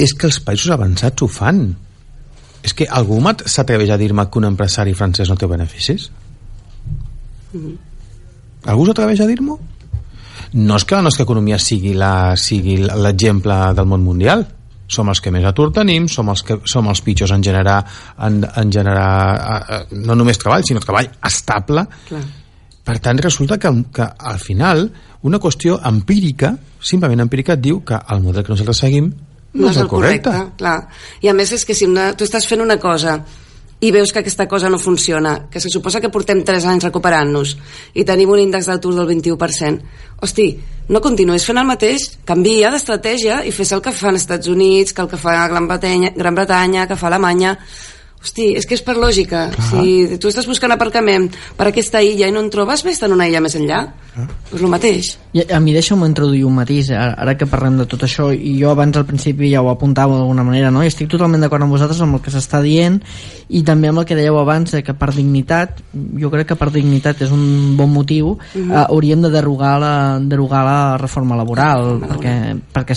[0.00, 1.64] és que els països avançats ho fan
[2.62, 6.10] és que algú s'atreveix a dir-me que un empresari francès no té beneficis?
[7.52, 7.76] Mm.
[8.68, 9.58] Algú s'atreveix a dir-m'ho?
[10.60, 14.44] No és que la nostra economia sigui l'exemple del món mundial.
[14.90, 17.78] Som els que més atur tenim, som els, que, som els pitjors en generar,
[18.26, 21.86] en, en generar no només treball, sinó treball estable.
[22.08, 22.24] Clar.
[22.90, 24.88] Per tant, resulta que, que al final
[25.22, 29.70] una qüestió empírica, simplement empírica, et diu que el model que nosaltres seguim no, no
[29.70, 30.30] és el correcte.
[30.30, 30.56] correcte.
[30.58, 30.80] Clar.
[31.22, 33.20] I a més és que si una, tu estàs fent una cosa
[33.80, 37.54] i veus que aquesta cosa no funciona, que se suposa que portem 3 anys recuperant-nos
[37.94, 39.86] i tenim un índex d'atur del 21%,
[40.20, 40.48] hosti,
[40.90, 44.92] no continuïs fent el mateix, canvia d'estratègia i fes el que fan els Estats Units,
[44.92, 47.54] que el que fa Gran Bretanya, Gran Bretanya que fa Alemanya,
[48.20, 49.46] Hosti, és que és per lògica.
[49.54, 49.68] Clar.
[49.70, 53.24] Si tu estàs buscant aparcament per aquesta illa i no en trobes, vés en una
[53.30, 53.80] illa més enllà.
[54.12, 54.26] Ah.
[54.50, 55.14] Pues el mateix.
[55.32, 58.72] I a mi deixa'm introduir un matís, ara que parlem de tot això, i jo
[58.74, 60.82] abans al principi ja ho apuntava d'alguna manera, no?
[60.84, 62.98] i estic totalment d'acord amb vosaltres amb el que s'està dient,
[63.48, 65.80] i també amb el que dèieu abans, que per dignitat,
[66.20, 68.68] jo crec que per dignitat és un bon motiu, uh -huh.
[68.68, 72.94] eh, hauríem de derogar la, derogar la reforma laboral, perquè, perquè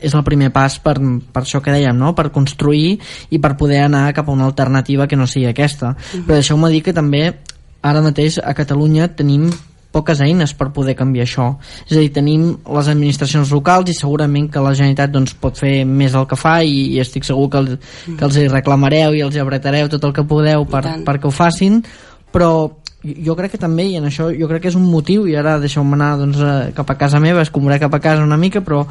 [0.00, 0.96] és el primer pas per,
[1.32, 2.14] per això que dèiem, no?
[2.14, 2.98] per construir
[3.30, 5.90] i per poder anar cap a una alternativa que no sigui aquesta.
[5.90, 6.24] Uh -huh.
[6.26, 7.34] Però deixeu-me dir que també
[7.82, 9.50] ara mateix a Catalunya tenim
[9.90, 11.56] poques eines per poder canviar això.
[11.88, 15.84] És a dir, tenim les administracions locals i segurament que la Generalitat doncs, pot fer
[15.84, 19.24] més el que fa i, i estic segur que, els, que els hi reclamareu i
[19.26, 21.82] els hi apretareu tot el que podeu per, perquè ho facin,
[22.30, 25.34] però jo crec que també, i en això jo crec que és un motiu, i
[25.38, 28.60] ara deixeu-me anar doncs, eh, cap a casa meva, escombrar cap a casa una mica,
[28.60, 28.82] però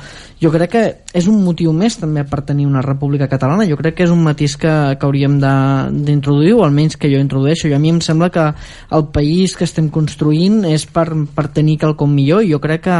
[0.41, 3.99] jo crec que és un motiu més també per tenir una república catalana, jo crec
[3.99, 7.79] que és un matís que, que hauríem d'introduir, o almenys que jo introdueixo, i a
[7.79, 8.49] mi em sembla que
[8.97, 12.99] el país que estem construint és per, per tenir quelcom millor, i jo crec que,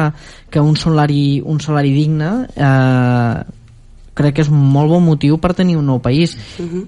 [0.53, 3.57] que un salari, un salari digne eh,
[4.13, 6.37] crec que és un molt bon motiu per tenir un nou país.
[6.59, 6.69] Mhm.
[6.69, 6.87] -huh.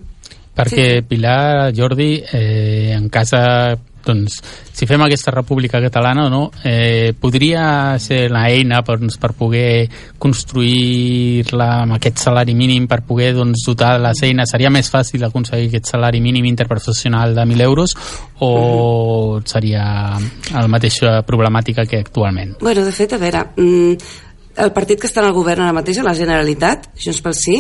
[0.52, 1.02] Perquè, sí.
[1.08, 4.40] Pilar, Jordi, eh, en casa doncs,
[4.74, 9.88] si fem aquesta república catalana no, eh, podria ser la eina per, doncs, per poder
[10.22, 15.70] construir-la amb aquest salari mínim per poder doncs, dotar les eines seria més fàcil aconseguir
[15.70, 17.96] aquest salari mínim interprofessional de 1.000 euros
[18.42, 19.86] o seria
[20.18, 22.58] la mateixa problemàtica que actualment?
[22.62, 26.06] Bueno, de fet, a veure, el partit que està en el govern ara mateix, a
[26.08, 27.58] la Generalitat, Junts pel Sí,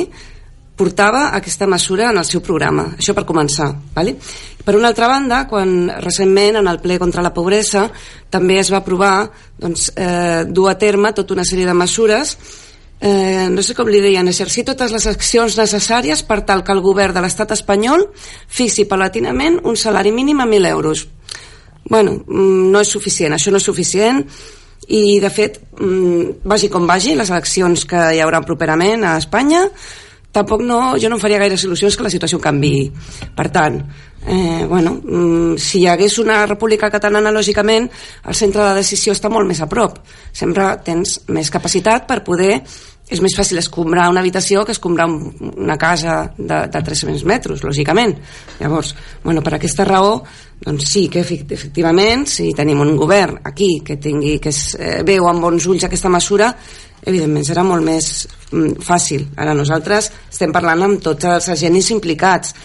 [0.81, 2.87] portava aquesta mesura en el seu programa.
[2.97, 3.69] Això per començar.
[3.93, 4.15] ¿vale?
[4.65, 7.87] Per una altra banda, quan recentment en el ple contra la pobresa
[8.29, 12.37] també es va aprovar doncs, eh, dur a terme tota una sèrie de mesures
[13.01, 16.83] eh, no sé com li deien, exercir totes les accions necessàries per tal que el
[16.85, 18.05] govern de l'estat espanyol
[18.47, 21.07] fixi palatinament un salari mínim a 1.000 euros.
[21.89, 24.21] Bueno, mm, no és suficient, això no és suficient
[24.87, 29.65] i de fet, mm, vagi com vagi, les eleccions que hi haurà properament a Espanya,
[30.31, 32.91] tampoc no, jo no em faria gaire il·lusions que la situació canvi.
[33.35, 33.81] Per tant,
[34.25, 37.89] eh, bueno, mm, si hi hagués una república catalana, lògicament,
[38.25, 39.99] el centre de decisió està molt més a prop.
[40.31, 42.61] Sempre tens més capacitat per poder
[43.11, 47.63] és més fàcil escombrar una habitació que escombrar un, una casa de, de 300 metres,
[47.67, 48.15] lògicament.
[48.61, 50.21] Llavors, bueno, per aquesta raó,
[50.61, 55.27] doncs sí que efectivament, si tenim un govern aquí que tingui que es, eh, veu
[55.27, 56.53] amb bons ulls aquesta mesura,
[57.05, 58.09] evidentment serà molt més
[58.51, 59.27] mm, fàcil.
[59.41, 62.55] Ara nosaltres estem parlant amb tots els agents implicats,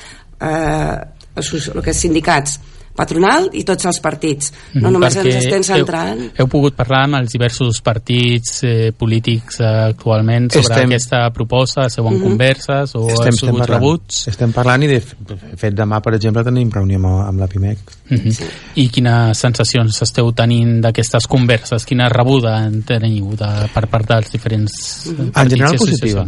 [0.41, 0.97] eh,
[1.37, 2.59] els, el que és sindicats,
[2.97, 4.53] patronal i tots els partits.
[4.75, 6.23] No només Perquè ens estem centrant...
[6.31, 11.23] Heu, heu pogut parlar amb els diversos partits eh, polítics eh, actualment sobre Estem- aquesta
[11.37, 14.23] proposta, seu en converses o estem, sigut parlant, rebuts?
[14.33, 17.95] estem parlant i de fet demà, per exemple, tenim reunió amb, amb la PIMEC.
[18.09, 18.51] Mhm.
[18.83, 21.85] I quines sensacions esteu tenint d'aquestes converses?
[21.85, 26.27] Quina rebuda en teniu de, per part dels diferents eh, En partits general i positiva.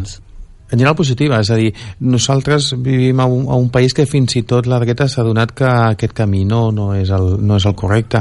[0.68, 1.70] En general positiva, és a dir,
[2.04, 5.54] nosaltres vivim a un, a un país que fins i tot la dreta s'ha donat
[5.56, 8.20] que aquest camí no, no, és el, no és el correcte.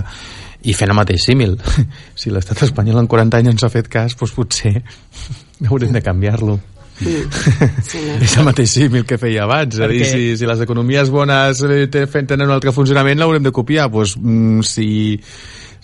[0.68, 1.58] I fent el mateix símil.
[2.18, 4.74] Si l'estat espanyol en 40 anys ens ha fet cas doncs potser
[5.68, 6.58] haurem de canviar-lo.
[6.98, 8.16] Sí, no.
[8.26, 11.62] és el mateix símil que feia abans és a dir, si, si les economies bones
[11.68, 13.90] eh, tenen un altre funcionament l'haurem de copiar.
[13.92, 14.90] Doncs, mm, si,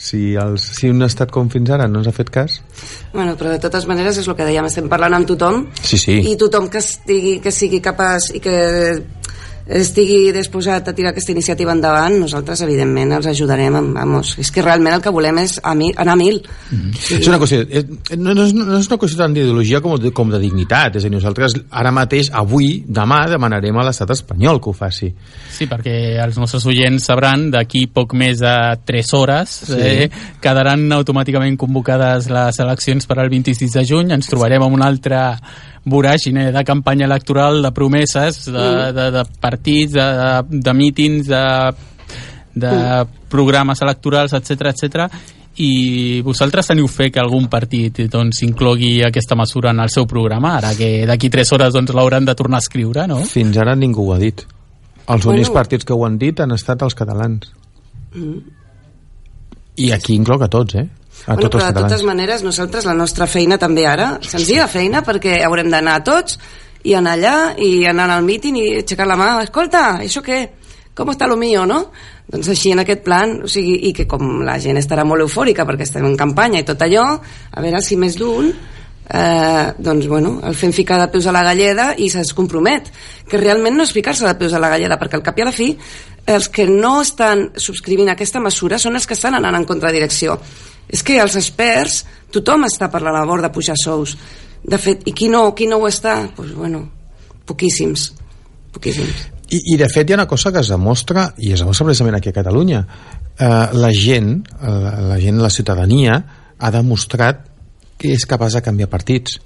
[0.03, 2.59] si, els, si un estat com fins ara no ens ha fet cas
[3.13, 6.19] Bueno, però de totes maneres és el que dèiem, estem parlant amb tothom Sí, sí.
[6.31, 8.57] i tothom que, estigui, que sigui capaç i que
[9.67, 14.61] estigui disposat a tirar aquesta iniciativa endavant, nosaltres evidentment els ajudarem amb, vamos, és que
[14.61, 16.41] realment el que volem és a mi, anar a mil
[16.99, 17.15] sí.
[17.21, 17.85] És una qüestió, és,
[18.17, 20.97] no, no, és, no és una qüestió tant d'ideologia com de, com de dignitat.
[20.99, 25.13] És a dir, nosaltres ara mateix, avui, demà, demanarem a l'estat espanyol que ho faci.
[25.53, 29.77] Sí, perquè els nostres oients sabran d'aquí poc més de 3 hores Sí.
[29.79, 30.09] eh,
[30.43, 34.11] quedaran automàticament convocades les eleccions per al 26 de juny.
[34.11, 35.23] Ens trobarem amb una altra
[35.85, 41.45] voràgine de campanya electoral, de promeses, de, de, de partits, de, de, de mítings, de,
[42.55, 42.73] de
[43.29, 45.07] programes electorals, etc etc.
[45.57, 50.55] i vosaltres teniu fe que algun partit doncs, inclogui aquesta mesura en el seu programa,
[50.57, 53.19] ara que d'aquí 3 hores doncs, l'hauran de tornar a escriure, no?
[53.29, 54.41] Fins ara ningú ho ha dit.
[55.05, 55.35] Els Bueno.
[55.35, 57.51] únics partits que ho han dit han estat els catalans.
[59.75, 60.87] I aquí incloc a tots, eh?
[61.25, 61.91] A bueno, però de catalans.
[61.91, 66.39] totes maneres nosaltres la nostra feina també ara, senzilla feina perquè haurem d'anar a tots
[66.83, 70.41] i anar allà i anar al míting i aixecar la mà, escolta, això què?
[70.93, 71.79] Com està lo mío, no?
[72.29, 75.65] Doncs així en aquest plan, o sigui, i que com la gent estarà molt eufòrica
[75.65, 77.07] perquè estem en campanya i tot allò,
[77.51, 78.51] a veure si més d'un
[79.09, 82.91] eh, doncs bueno, el fem ficar de peus a la galleda i se'ls compromet
[83.29, 85.49] que realment no és ficar-se de peus a la galleda perquè al cap i a
[85.49, 85.71] la fi
[86.25, 90.39] els que no estan subscrivint aquesta mesura són els que estan anant en contradirecció
[90.89, 94.17] és que els experts tothom està per la labor de pujar sous.
[94.63, 96.19] De fet, i qui no, qui no ho està?
[96.23, 96.85] Doncs pues, bueno,
[97.45, 98.11] poquíssims
[98.73, 99.29] poquíssims.
[99.53, 102.17] I, I de fet hi ha una cosa que es demostra i es demostra precisament
[102.17, 102.81] aquí a Catalunya.
[103.37, 106.17] Eh, la gent, la, la gent, la ciutadania
[106.57, 107.45] ha demostrat
[108.01, 109.37] que és capaç de canviar partits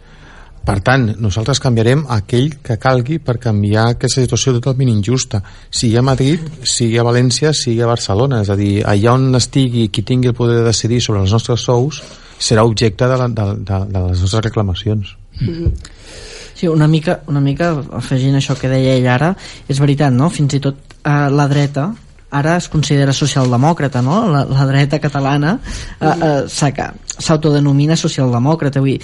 [0.68, 6.04] per tant, nosaltres canviarem aquell que calgui per canviar aquesta situació totalment injusta sigui a
[6.04, 10.34] Madrid, sigui a València sigui a Barcelona, és a dir, allà on estigui qui tingui
[10.34, 12.02] el poder de decidir sobre els nostres sous
[12.38, 15.16] serà objecte de, la, de, de, de les nostres reclamacions
[16.58, 19.28] Sí, una mica, una mica afegint això que deia ell ara,
[19.70, 20.32] és veritat, no?
[20.34, 21.92] Fins i tot eh, la dreta
[22.34, 24.24] ara es considera socialdemòcrata, no?
[24.34, 26.88] La, la dreta catalana eh, eh,
[27.22, 28.82] s'autodenomina socialdemòcrata.
[28.82, 28.98] Vull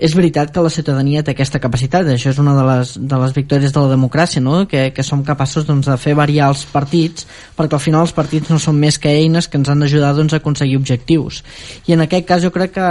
[0.00, 3.34] és veritat que la ciutadania té aquesta capacitat, això és una de les, de les
[3.36, 4.62] victòries de la democràcia, no?
[4.68, 8.48] que, que som capaços doncs, de fer variar els partits, perquè al final els partits
[8.48, 11.42] no són més que eines que ens han d'ajudar doncs, a aconseguir objectius.
[11.86, 12.88] I en aquest cas jo crec que,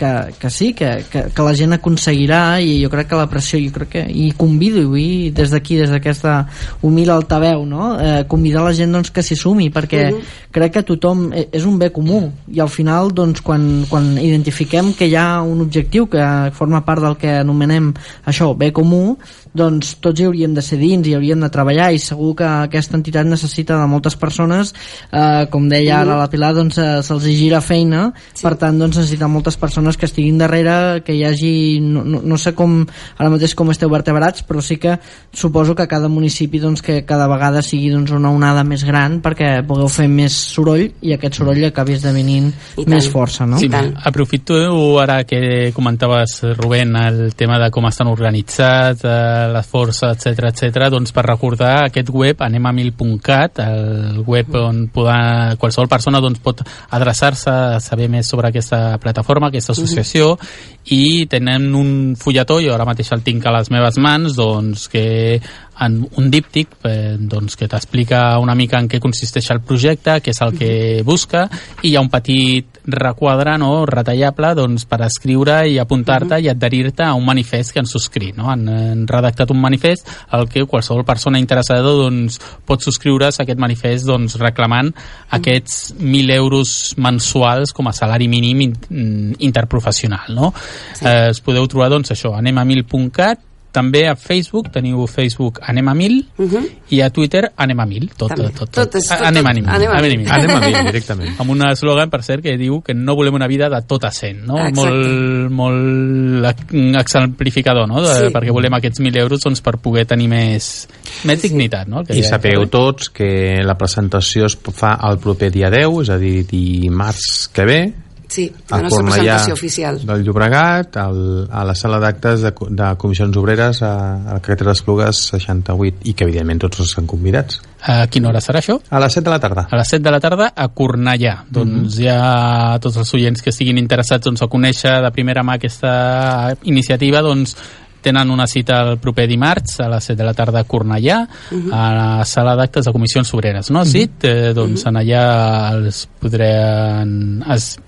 [0.00, 3.62] que, que sí, que, que, que la gent aconseguirà i jo crec que la pressió,
[3.62, 6.40] jo crec que, i convido i des d'aquí, des d'aquesta
[6.82, 7.94] humil altaveu, no?
[8.02, 10.08] eh, convidar la gent doncs, que s'hi sumi, perquè
[10.54, 14.92] crec que tothom eh, és un bé comú i al final doncs, quan, quan identifiquem
[14.98, 17.92] que hi ha un objectiu que forma part del que anomenem
[18.28, 19.18] això, bé comú
[19.58, 22.96] doncs tots hi hauríem de ser dins i hauríem de treballar i segur que aquesta
[22.98, 24.72] entitat necessita de moltes persones
[25.10, 28.42] eh, com deia ara la Pilar doncs eh, se'ls gira feina sí.
[28.42, 31.54] per tant doncs necessita moltes persones que estiguin darrere que hi hagi,
[31.84, 32.80] no, no, no sé com
[33.18, 34.96] ara mateix com esteu vertebrats però sí que
[35.32, 39.58] suposo que cada municipi doncs que cada vegada sigui doncs una onada més gran perquè
[39.66, 42.52] pugueu fer més soroll i aquest soroll acabi esdevenint
[42.88, 43.58] més força no?
[43.60, 44.58] Sí, aprofito
[45.00, 50.88] ara que comentaves Rubén el tema de com estan organitzats eh, les forces, etc etc.
[50.92, 57.50] doncs per recordar aquest web anemamil.cat el web on poder, qualsevol persona doncs, pot adreçar-se
[57.50, 60.48] a saber més sobre aquesta plataforma, aquesta associació uh -huh.
[60.84, 65.40] i tenen un fulletó, jo ara mateix el tinc a les meves mans doncs que
[65.80, 70.34] en un díptic eh, doncs, que t'explica una mica en què consisteix el projecte, què
[70.34, 70.70] és el que
[71.06, 71.46] busca,
[71.82, 76.44] i hi ha un petit requadre no, retallable doncs, per escriure i apuntar-te uh -huh.
[76.44, 78.36] i adherir-te a un manifest que han subscrit.
[78.36, 78.50] No?
[78.50, 83.58] Han, han redactat un manifest al que qualsevol persona interessada doncs, pot subscriure's a aquest
[83.58, 85.36] manifest doncs, reclamant uh -huh.
[85.38, 90.34] aquests 1.000 euros mensuals com a salari mínim in, interprofessional.
[90.34, 90.52] No?
[90.94, 91.06] Sí.
[91.06, 95.88] Eh, es podeu trobar doncs, això, anem a 1.000.cat també a Facebook teniu Facebook Anem
[95.88, 96.54] a Mil uh mhm.
[96.54, 96.70] -huh.
[96.90, 98.70] i a Twitter Anem a Mil tot, tot, tot, tot.
[98.70, 100.30] tot, tot anem, a mil, anem, a mil.
[100.30, 103.46] anem a Mil directament amb un eslògan per cert que diu que no volem una
[103.46, 104.56] vida de tot a 100 no?
[104.74, 108.00] molt, molt exemplificador no?
[108.00, 108.32] de, sí.
[108.32, 110.88] perquè volem aquests 1.000 euros doncs, per poder tenir més,
[111.24, 111.48] més sí.
[111.48, 112.04] dignitat no?
[112.04, 116.18] que i sapeu tots que la presentació es fa el proper dia 10 és a
[116.18, 117.80] dir dimarts que ve
[118.28, 119.98] Sí, la nostra Cornellà presentació oficial.
[120.04, 123.92] del Llobregat, al, a la sala d'actes de, de comissions obreres a,
[124.34, 127.62] a carretera d'Esplugues 68 i que evidentment tots estan convidats.
[127.88, 128.76] A quina hora serà això?
[128.90, 129.66] A les 7 de la tarda.
[129.70, 131.34] A les 7 de la tarda a Cornellà.
[131.34, 131.52] Mm -hmm.
[131.58, 135.54] Doncs hi ha tots els oients que estiguin interessats doncs, a conèixer de primera mà
[135.54, 137.56] aquesta iniciativa, doncs
[138.00, 141.56] tenen una cita el proper dimarts a les 7 de la tarda a Cornellà uh
[141.56, 141.72] -huh.
[141.72, 143.80] a la sala d'actes de comissions obreres no?
[143.80, 143.90] Uh -huh.
[143.90, 144.88] sí, eh, doncs uh -huh.
[144.88, 147.78] en allà els podran es,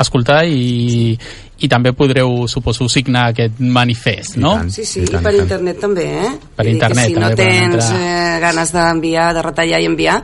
[0.00, 1.12] escoltar i,
[1.60, 4.54] i també podreu, suposo, signar aquest manifest, no?
[4.62, 5.42] Tant, sí, sí, i, tant, i per tant.
[5.44, 6.32] internet també, eh?
[6.56, 10.18] Per Vull internet si no tens eh, ganes d'enviar, de retallar i enviar,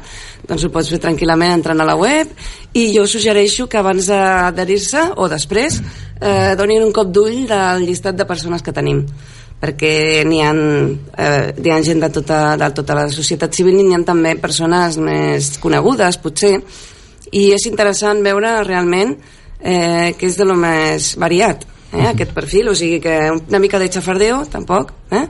[0.49, 2.33] doncs ho pots fer tranquil·lament entrant a la web
[2.77, 8.17] i jo suggereixo que abans d'adherir-se o després eh, donin un cop d'ull del llistat
[8.17, 9.05] de persones que tenim
[9.61, 13.87] perquè n'hi ha, eh, hi ha gent de tota, de tota la societat civil i
[13.87, 16.59] n'hi ha també persones més conegudes, potser,
[17.33, 19.17] i és interessant veure realment
[19.67, 23.83] eh, que és de lo més variat, eh, aquest perfil, o sigui que una mica
[23.83, 25.27] de xafardeo, tampoc, eh?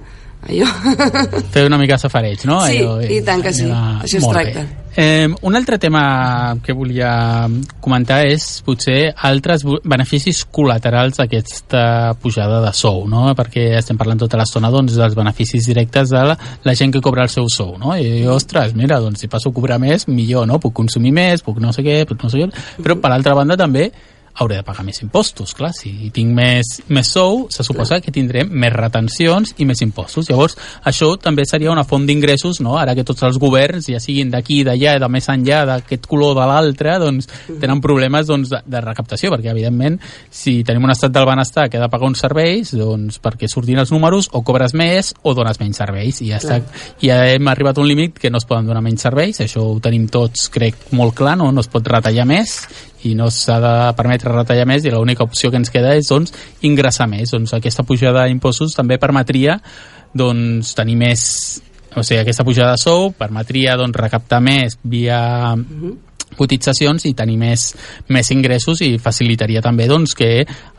[0.46, 0.66] Allò.
[1.54, 2.60] Fer una mica safareig, no?
[2.66, 4.02] Sí, Allò, i tant que sí, va...
[4.04, 4.66] això es tracta.
[4.96, 7.10] Eh, un altre tema que volia
[7.84, 13.26] comentar és potser altres beneficis col·laterals d'aquesta pujada de sou, no?
[13.36, 17.26] perquè estem parlant tota l'estona doncs, dels beneficis directes de la, la gent que cobra
[17.26, 17.74] el seu sou.
[17.82, 17.92] No?
[17.98, 20.62] I, ostres, mira, doncs, si passo a cobrar més, millor, no?
[20.62, 23.58] puc consumir més, puc no sé què, puc no sé què, però per l'altra banda
[23.60, 23.90] també
[24.36, 28.44] hauré de pagar més impostos, clar, si tinc més, més sou, se suposa que tindré
[28.44, 30.28] més retencions i més impostos.
[30.28, 32.76] Llavors, això també seria una font d'ingressos, no?
[32.76, 36.48] Ara que tots els governs, ja siguin d'aquí, d'allà, de més enllà, d'aquest color de
[36.50, 37.30] l'altre, doncs
[37.60, 39.96] tenen problemes doncs, de, de recaptació, perquè evidentment
[40.30, 43.80] si tenim un estat del benestar que ha de pagar uns serveis, doncs perquè surtin
[43.80, 46.20] els números o cobres més o dones menys serveis.
[46.20, 46.60] I ja, està,
[47.02, 49.78] ja hem arribat a un límit que no es poden donar menys serveis, això ho
[49.80, 52.60] tenim tots crec molt clar, no, no es pot retallar més
[53.04, 56.32] i no s'ha de permetre retallar més i l'única opció que ens queda és doncs,
[56.62, 57.30] ingressar més.
[57.34, 59.60] Doncs aquesta pujada d'impostos també permetria
[60.16, 61.22] doncs, tenir més
[61.96, 65.96] o sigui, aquesta pujada de sou permetria doncs, recaptar més via -huh
[66.36, 67.68] cotitzacions i tenir més,
[68.12, 70.30] més ingressos i facilitaria també doncs, que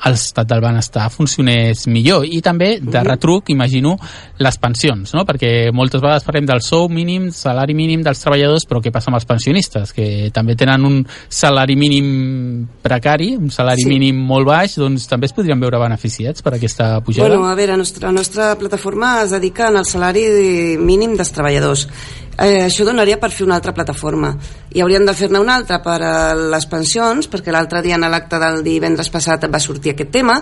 [0.07, 2.25] l'estat del benestar funcionés millor.
[2.25, 3.95] I també de retruc imagino
[4.43, 5.23] les pensions no?
[5.27, 9.19] perquè moltes vegades parlem del sou mínim salari mínim dels treballadors però què passa amb
[9.19, 9.93] els pensionistes?
[9.95, 10.99] Que també tenen un
[11.29, 13.89] salari mínim precari un salari sí.
[13.91, 17.29] mínim molt baix doncs també es podrien veure beneficiats per aquesta pujada?
[17.29, 21.87] Bueno, a veure, la nostra, la nostra plataforma es dedica al salari mínim dels treballadors
[22.37, 24.33] eh, això donaria per fer una altra plataforma
[24.73, 28.39] i hauríem de fer-ne una altra per a les pensions perquè l'altre dia en l'acte
[28.41, 30.41] del divendres passat va sortir aquest tema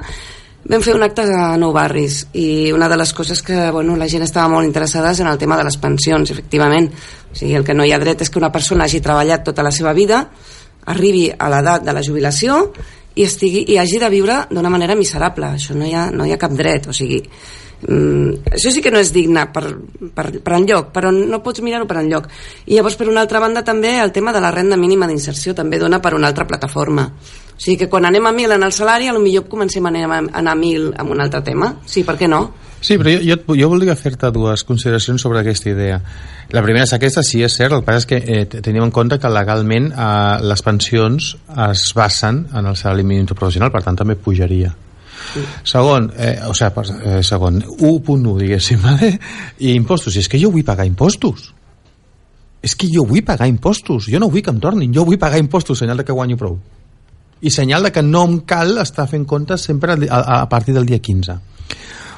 [0.66, 4.08] vam fer un acte a Nou Barris i una de les coses que bueno, la
[4.10, 6.90] gent estava molt interessada és en el tema de les pensions, efectivament.
[7.30, 9.64] O sigui, el que no hi ha dret és que una persona hagi treballat tota
[9.64, 10.24] la seva vida,
[10.90, 12.58] arribi a l'edat de la jubilació
[13.14, 15.54] i, estigui, i hagi de viure d'una manera miserable.
[15.60, 16.90] Això no hi, ha, no hi ha cap dret.
[16.90, 17.22] O sigui,
[17.88, 19.64] mm, això sí que no és digne per,
[20.16, 22.28] per, per enlloc, però no pots mirar-ho per enlloc.
[22.66, 25.80] I llavors, per una altra banda, també el tema de la renda mínima d'inserció també
[25.80, 27.10] dona per una altra plataforma.
[27.56, 30.22] O sigui que quan anem a mil en el salari, millor comencem a anar a,
[30.42, 31.76] anar a mil amb un altre tema.
[31.88, 32.50] Sí, per què no?
[32.86, 36.02] Sí, però jo, jo, jo voldria fer-te dues consideracions sobre aquesta idea.
[36.54, 38.94] La primera és aquesta, sí, és cert, el que passa és que eh, tenim en
[38.94, 40.08] compte que legalment eh,
[40.46, 41.32] les pensions
[41.72, 44.76] es basen en el salari mínim professional, per tant també pujaria.
[45.34, 45.44] Sí.
[45.72, 49.12] Segon, eh, o sigui, eh, segon, 1.1, diguéssim, vale?
[49.60, 51.52] i impostos, i és que jo vull pagar impostos.
[52.66, 55.42] És que jo vull pagar impostos, jo no vull que em tornin, jo vull pagar
[55.42, 56.58] impostos, senyal de que guanyo prou.
[57.46, 60.86] I senyal de que no em cal estar fent comptes sempre a, a partir del
[60.86, 61.42] dia 15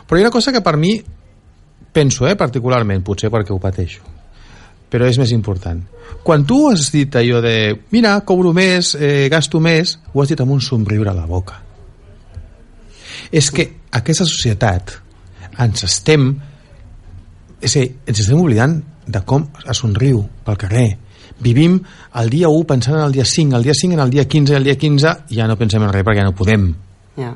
[0.07, 1.03] però hi ha una cosa que per mi
[1.91, 4.01] penso, eh, particularment, potser perquè ho pateixo,
[4.89, 5.81] però és més important.
[6.23, 7.55] Quan tu has dit allò de
[7.91, 11.59] mira, cobro més, eh, gasto més, ho has dit amb un somriure a la boca.
[13.32, 14.95] És que aquesta societat
[15.63, 16.30] ens estem
[17.61, 20.88] és dir, ens estem oblidant de com es somriu pel carrer.
[21.41, 21.78] Vivim
[22.21, 24.55] el dia 1 pensant en el dia 5, el dia 5 en el dia 15,
[24.57, 26.69] el dia 15 ja no pensem en res perquè ja no podem.
[27.17, 27.36] Yeah.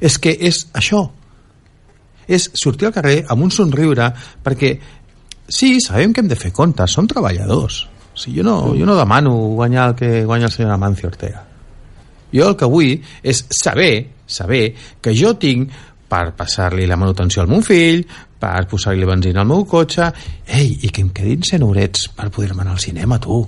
[0.00, 1.06] És que és això,
[2.28, 4.10] és sortir al carrer amb un somriure
[4.44, 4.72] perquè
[5.48, 8.96] sí, sabem que hem de fer comptes, som treballadors o sigui, jo, no, jo no
[8.98, 11.44] demano guanyar el que guanya el senyor Amancio Ortega
[12.34, 13.92] jo el que vull és saber
[14.26, 15.72] saber que jo tinc
[16.06, 18.04] per passar-li la manutenció al meu fill,
[18.38, 20.12] per posar-li benzina al meu cotxe,
[20.46, 23.44] ei, i que em quedin 100 horets per poder-me anar al cinema, tu.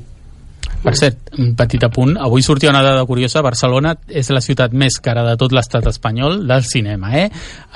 [0.78, 2.12] Per cert, un petit apunt.
[2.22, 3.42] Avui sortia una dada curiosa.
[3.42, 7.26] Barcelona és la ciutat més cara de tot l'estat espanyol del cinema, eh?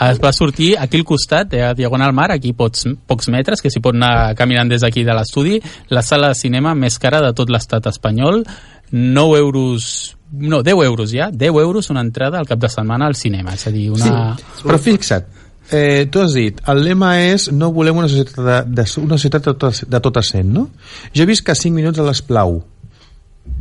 [0.06, 3.70] Es va sortir aquí al costat, eh, a Diagonal Mar, aquí pocs, pocs metres, que
[3.70, 5.58] s'hi pot anar caminant des d'aquí de l'estudi,
[5.90, 8.44] la sala de cinema més cara de tot l'estat espanyol.
[8.92, 13.16] 9 euros no, 10 euros ja, 10 euros una entrada al cap de setmana al
[13.16, 14.34] cinema, és a dir, una...
[14.40, 15.28] Sí, però fixa't,
[15.70, 19.48] eh, tu has dit, el lema és no volem una societat de, de, una societat
[19.50, 20.68] de tot, de assent, no?
[21.14, 22.60] Jo he vist que 5 minuts a l'Esplau,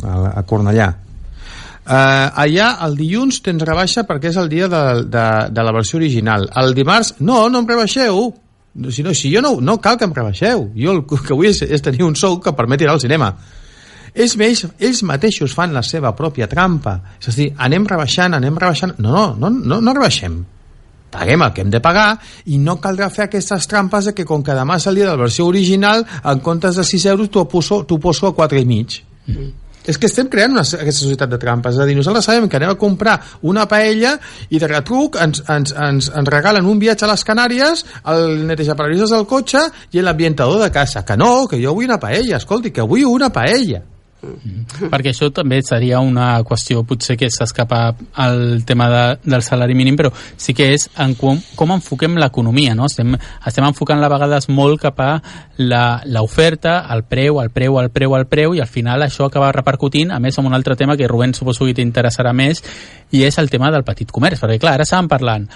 [0.03, 0.89] a, a Cornellà.
[1.81, 5.97] Uh, allà el dilluns tens rebaixa perquè és el dia de, de, de la versió
[5.97, 6.45] original.
[6.61, 8.29] El dimarts, no, no em rebaixeu.
[8.87, 10.69] Si, no, si jo no, no cal que em rebaixeu.
[10.77, 13.33] Jo el que vull és, és tenir un sou que permeti anar al cinema.
[14.13, 16.97] Ells, ells, ells mateixos fan la seva pròpia trampa.
[17.19, 18.97] És a dir, anem rebaixant, anem rebaixant...
[18.99, 20.41] No, no, no, no, no rebaixem.
[21.11, 22.09] Paguem el que hem de pagar
[22.47, 25.45] i no caldrà fer aquestes trampes de que com que demà dia de la versió
[25.45, 29.01] original en comptes de 6 euros t'ho poso, poso a 4 i mig.
[29.27, 29.49] Mm
[29.85, 31.75] és que estem creant una, aquesta societat de trampes.
[31.75, 33.17] És a dir, nosaltres sabem que anem a comprar
[33.49, 34.13] una paella
[34.49, 39.13] i de retruc ens, ens, ens, ens regalen un viatge a les Canàries el netejaparabrises
[39.15, 42.37] del cotxe i l'ambientador de casa, que no, que jo vull una paella.
[42.37, 43.81] Escolti, que vull una paella
[44.21, 47.81] perquè això també seria una qüestió potser que s'escapa
[48.21, 52.75] al tema de, del salari mínim però sí que és en com, com enfoquem l'economia
[52.77, 52.85] no?
[52.85, 55.11] estem, estem enfocant a vegades molt cap a
[55.57, 60.13] l'oferta el preu, el preu, el preu, el preu i al final això acaba repercutint
[60.13, 62.63] a més amb un altre tema que Rubén suposo que t'interessarà més
[63.11, 65.49] i és el tema del petit comerç perquè clar, ara estàvem parlant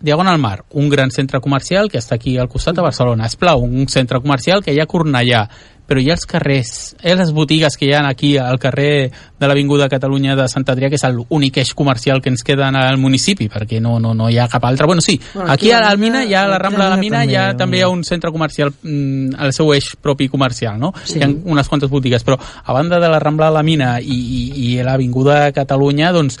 [0.00, 3.26] Diagonal Mar, un gran centre comercial que està aquí al costat de Barcelona.
[3.26, 5.40] Esplau, un centre comercial que hi ha a Cornellà
[5.88, 6.70] però hi ha els carrers,
[7.00, 9.08] hi ha les botigues que hi ha aquí al carrer
[9.40, 13.00] de l'Avinguda Catalunya de Sant Adrià, que és l'únic eix comercial que ens queda al
[13.00, 14.86] municipi, perquè no, no, no hi ha cap altre.
[14.86, 17.24] Bueno, sí, bueno, aquí, aquí a la Mina, hi ha la Rambla de la Mina,
[17.24, 20.92] hi ha també hi ha un centre comercial mm, al seu eix propi comercial, no?
[21.04, 21.16] Sí.
[21.18, 24.18] Hi ha unes quantes botigues, però a banda de la Rambla de la Mina i,
[24.18, 26.36] i, i l'Avinguda Catalunya, doncs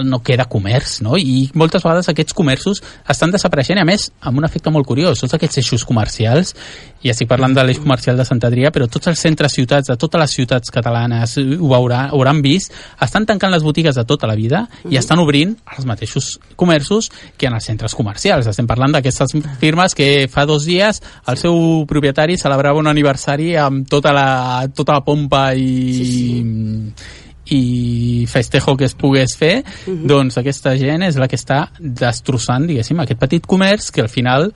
[0.00, 1.18] no queda comerç, no?
[1.18, 2.80] I moltes vegades aquests comerços
[3.12, 6.54] estan desapareixent, a més, amb un efecte molt curiós, tots aquests eixos comercials,
[7.02, 9.96] i estic parlant de l'eix comercial de Sant Adrià, però tots els centres ciutats, de
[9.98, 12.72] totes les ciutats catalanes, ho, veurà, ho hauran vist,
[13.02, 17.50] estan tancant les botigues de tota la vida i estan obrint els mateixos comerços que
[17.50, 18.46] en els centres comercials.
[18.46, 23.88] Estem parlant d'aquestes firmes que fa dos dies el seu propietari celebrava un aniversari amb
[23.90, 24.28] tota la,
[24.74, 25.74] tota la pompa i...
[25.98, 27.21] Sí, sí
[27.52, 30.02] i festejo que es pogués fer, uh mhm.
[30.02, 30.06] -huh.
[30.06, 34.52] doncs aquesta gent és la que està destrossant, diguéssim, aquest petit comerç que al final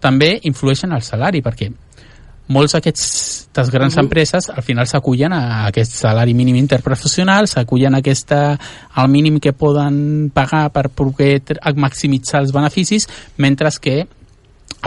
[0.00, 1.72] també influeix en el salari, perquè
[2.48, 4.00] molts d'aquestes grans uh mhm.
[4.00, 4.04] -huh.
[4.04, 8.58] empreses al final s'acullen a aquest salari mínim interprofessional, s'acullen a aquesta,
[8.92, 11.42] al mínim que poden pagar per poder
[11.74, 14.06] maximitzar els beneficis, mentre que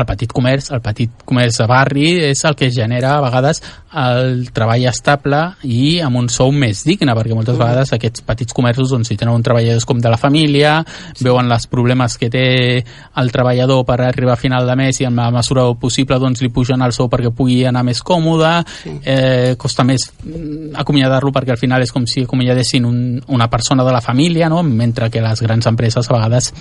[0.04, 3.62] el petit comerç, el petit comerç de barri és el que genera a vegades
[3.98, 7.62] el treball estable i amb un sou més digne, perquè moltes mm.
[7.62, 10.78] vegades aquests petits comerços doncs, si tenen un treballador com de la família,
[11.16, 11.24] sí.
[11.26, 15.16] veuen els problemes que té el treballador per arribar a final de mes i en
[15.18, 18.52] la mesura possible doncs, li pugen el sou perquè pugui anar més còmode,
[18.84, 18.98] sí.
[19.04, 23.00] eh, costa més mm, acomiadar-lo perquè al final és com si acomiadessin un,
[23.34, 24.62] una persona de la família, no?
[24.64, 26.52] mentre que les grans empreses a vegades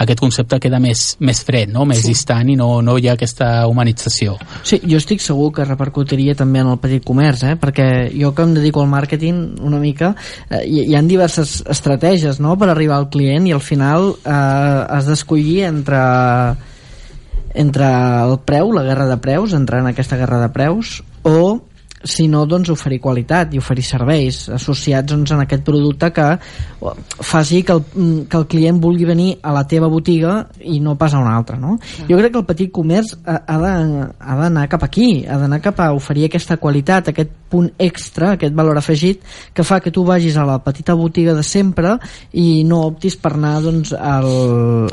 [0.00, 1.84] aquest concepte queda més, més fred, no?
[1.88, 2.14] més sí.
[2.14, 4.36] distant i no, no hi ha aquesta humanització.
[4.64, 7.54] Sí, jo estic segur que repercutiria també en el petit comerç, eh?
[7.60, 10.14] perquè jo que em dedico al màrqueting una mica,
[10.48, 12.56] eh, hi, hi ha diverses estratègies no?
[12.60, 16.00] per arribar al client i al final eh, has d'escollir entre
[17.50, 17.86] entre
[18.22, 21.58] el preu, la guerra de preus, entrar en aquesta guerra de preus, o
[22.02, 26.28] si no doncs oferir qualitat i oferir serveis associats doncs, en aquest producte que
[27.20, 27.82] faci que el,
[28.28, 31.58] que el client vulgui venir a la teva botiga i no pas a una altra
[31.60, 31.76] no?
[32.08, 35.90] Jo crec que el petit comerç ha, ha d'anar cap aquí ha d'anar cap a
[35.92, 40.46] oferir aquesta qualitat aquest punt extra, aquest valor afegit que fa que tu vagis a
[40.46, 41.96] la petita botiga de sempre
[42.32, 44.30] i no optis per anar doncs, al,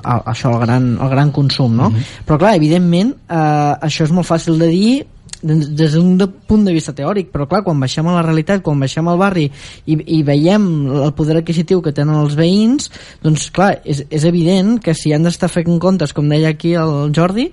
[0.04, 1.90] al, això, al, gran, al gran consum no?
[1.90, 1.96] Mhm.
[1.96, 2.26] -huh.
[2.28, 5.06] però clar, evidentment eh, això és molt fàcil de dir
[5.42, 6.18] des d'un
[6.48, 9.48] punt de vista teòric, però clar, quan baixem a la realitat, quan baixem al barri
[9.86, 10.68] i, i veiem
[11.04, 12.92] el poder adquisitiu que tenen els veïns,
[13.24, 17.12] doncs clar, és, és evident que si han d'estar fent comptes, com deia aquí el
[17.16, 17.52] Jordi,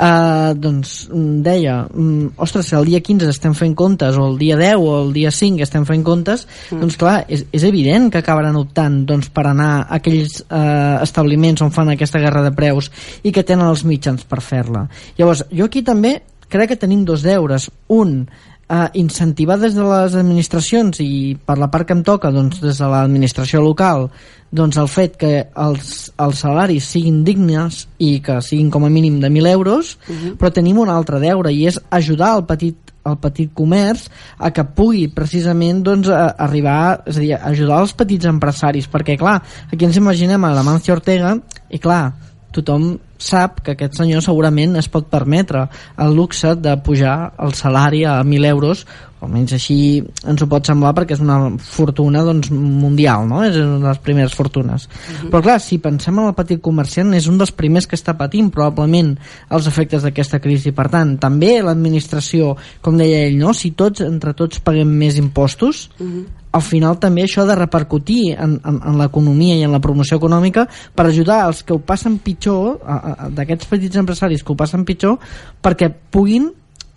[0.00, 1.10] Uh, doncs
[1.44, 4.94] deia um, ostres, si el dia 15 estem fent comptes o el dia 10 o
[5.02, 6.78] el dia 5 estem fent comptes mm.
[6.80, 11.60] doncs clar, és, és evident que acabaran optant doncs, per anar a aquells uh, establiments
[11.66, 12.88] on fan aquesta guerra de preus
[13.26, 14.86] i que tenen els mitjans per fer-la
[15.18, 16.14] llavors, jo aquí també
[16.50, 17.70] crec que tenim dos deures.
[17.88, 18.26] Un,
[18.70, 22.78] eh, incentivar des de les administracions i per la part que em toca doncs, des
[22.78, 24.08] de l'administració local
[24.50, 25.32] doncs el fet que
[25.62, 30.12] els, els salaris siguin dignes i que siguin com a mínim de 1.000 euros uh
[30.12, 30.22] mhm.
[30.22, 30.36] -huh.
[30.36, 34.64] però tenim un altre deure i és ajudar el petit el petit comerç a que
[34.64, 39.42] pugui precisament doncs, a, arribar, és a dir, ajudar els petits empresaris perquè clar,
[39.72, 41.38] aquí ens imaginem a la Mancia Ortega
[41.70, 42.12] i clar,
[42.54, 45.66] tothom sap que aquest senyor segurament es pot permetre
[46.00, 48.86] el luxe de pujar el salari a 1.000 euros
[49.20, 53.42] o almenys així ens ho pot semblar perquè és una fortuna doncs, mundial no?
[53.44, 55.16] és una de les primeres fortunes uh mhm.
[55.20, 55.30] -huh.
[55.30, 58.50] però clar, si pensem en el petit comerciant és un dels primers que està patint
[58.50, 59.18] probablement
[59.50, 63.52] els efectes d'aquesta crisi per tant, també l'administració com deia ell, no?
[63.52, 66.18] si tots entre tots paguem més impostos uh mhm.
[66.18, 70.18] -huh al final també això de repercutir en, en, en l'economia i en la promoció
[70.18, 72.80] econòmica per ajudar els que ho passen pitjor
[73.36, 75.18] d'aquests petits empresaris que ho passen pitjor
[75.62, 76.50] perquè puguin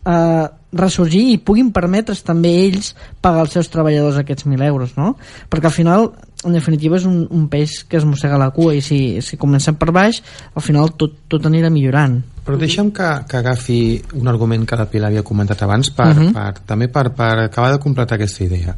[0.06, 5.14] eh, ressorgir i puguin permetre's també ells pagar als seus treballadors aquests 1.000 euros, no?
[5.50, 6.08] Perquè al final,
[6.44, 9.78] en definitiva, és un, un peix que es mossega la cua i si, si comencem
[9.80, 10.24] per baix,
[10.54, 12.18] al final tot, tot anirà millorant.
[12.44, 13.78] Però deixa'm que, que agafi
[14.20, 16.34] un argument que la Pilar havia comentat abans per, uh -huh.
[16.34, 18.76] per, també per, per acabar de completar aquesta idea.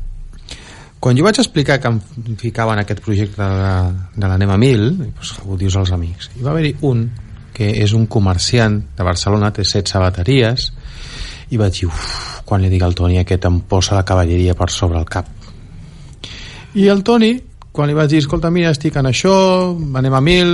[1.06, 2.00] Quan jo vaig explicar que em
[2.42, 3.74] ficava en aquest projecte de,
[4.16, 7.06] de l'Anem a Mil, doncs, ho dius als amics, hi va haver-hi un
[7.56, 10.72] que és un comerciant de Barcelona, té set sabateries,
[11.54, 14.70] i vaig dir, uf, quan li dic al Toni aquest em posa la cavalleria per
[14.74, 15.30] sobre el cap
[16.76, 17.32] i el Toni
[17.76, 19.36] quan li vaig dir, escolta, mira, estic en això
[20.02, 20.52] anem a mil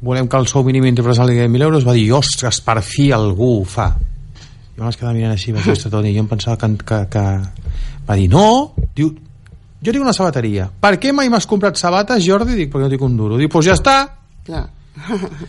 [0.00, 3.10] volem que el sou mínim interpressal sigui de 1.000 euros va dir, ostres, per fi
[3.12, 6.72] algú ho fa jo m'has quedat mirant així vaig dir, Toni, jo em pensava que,
[6.86, 7.24] que, que...
[8.10, 9.12] va dir, no diu,
[9.80, 12.58] jo tinc una sabateria per què mai m'has comprat sabates, Jordi?
[12.58, 13.96] dic, perquè no tinc un duro diu, doncs pues ja està
[14.44, 14.66] Clar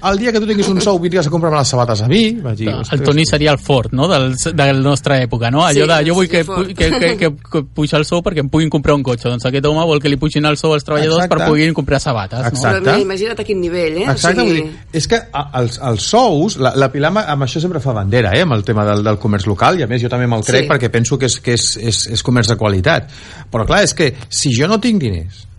[0.09, 2.57] el dia que tu tinguis un sou vindries a comprar les sabates a mi vaig
[2.59, 4.07] dir, el Toni seria el fort no?
[4.07, 5.63] Del, de la nostra època no?
[5.65, 6.43] allò sí, de jo vull que,
[6.77, 9.67] que, que, que, que pujar el sou perquè em puguin comprar un cotxe doncs aquest
[9.67, 11.37] home vol que li pugin el sou als treballadors Exacte.
[11.37, 12.85] per puguin comprar sabates Exacte.
[12.87, 12.97] no?
[13.03, 14.07] imagina't a quin nivell eh?
[14.15, 14.63] Exacte, o sigui...
[14.63, 15.21] dir, és que
[15.61, 18.45] els, els sous la, la Pilar amb això sempre fa bandera eh?
[18.47, 20.71] amb el tema del, del comerç local i a més jo també me'l crec sí.
[20.71, 23.11] perquè penso que, és, que és, és, és comerç de qualitat
[23.51, 25.50] però clar, és que si jo no tinc diners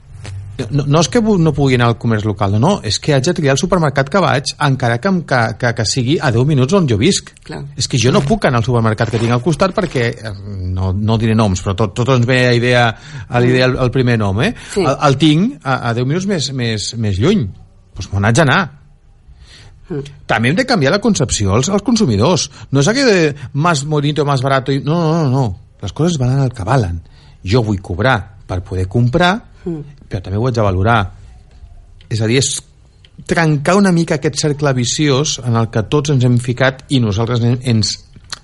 [0.70, 3.24] no, no és que no pugui anar al comerç local, no, no, és que haig
[3.24, 6.76] de triar el supermercat que vaig encara que, que, que, que sigui a 10 minuts
[6.76, 7.32] on jo visc.
[7.46, 7.62] Clar.
[7.78, 10.10] És que jo no puc anar al supermercat que tinc al costat perquè,
[10.76, 12.84] no, no diré noms, però tot, tot ens ve a idea,
[13.28, 14.52] a l'idea el, el primer nom, eh?
[14.74, 14.84] Sí.
[14.84, 17.46] El, el tinc a, a 10 minuts més, més, més lluny.
[17.92, 18.60] Doncs pues m'ho haig d'anar.
[19.88, 20.20] Mm.
[20.28, 22.48] També hem de canviar la concepció als, als consumidors.
[22.72, 24.72] No és aquell de más bonito, más barato...
[24.72, 24.84] I...
[24.84, 25.48] No, no, no, no.
[25.82, 27.00] Les coses valen el que valen.
[27.42, 29.34] Jo vull cobrar per poder comprar
[29.64, 31.00] mm però també ho haig de valorar.
[32.12, 32.60] És a dir, és
[33.28, 37.42] trencar una mica aquest cercle viciós en el que tots ens hem ficat i nosaltres
[37.44, 37.96] ens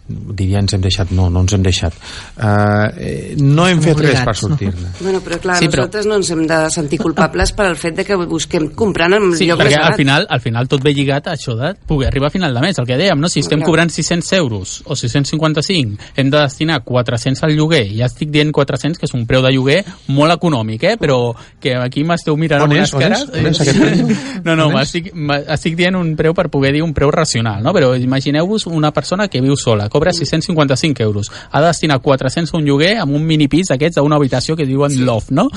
[0.08, 1.96] diria ens hem deixat, no, no ens hem deixat.
[2.36, 4.92] Uh, no hem fet res per sortir-ne.
[5.00, 6.12] Bueno, però clar, sí, nosaltres però...
[6.12, 9.48] no ens hem de sentir culpables per al fet de que busquem comprant en sí,
[9.48, 12.34] lloc perquè al final, al final tot ve lligat a això de poder arribar a
[12.34, 13.30] final de mes, el que dèiem, no?
[13.32, 13.70] si estem clar.
[13.70, 17.86] cobrant 600 euros o 655 hem de destinar 400 al lloguer.
[17.98, 19.82] Ja estic dient 400 que és un preu de lloguer
[20.14, 20.96] molt econòmic, eh?
[21.00, 21.18] però
[21.60, 23.60] que aquí m'esteu mirant on amb unes cares on és,
[24.46, 25.10] no, no, estic,
[25.54, 27.74] estic dient un preu per poder dir un preu racional no?
[27.76, 31.30] però imagineu-vos una persona que viu sola cobra 655 euros.
[31.50, 34.54] Ha de destinar 400 a un lloguer amb un mini pis d'aquests a una habitació
[34.56, 35.48] que diuen loft, no?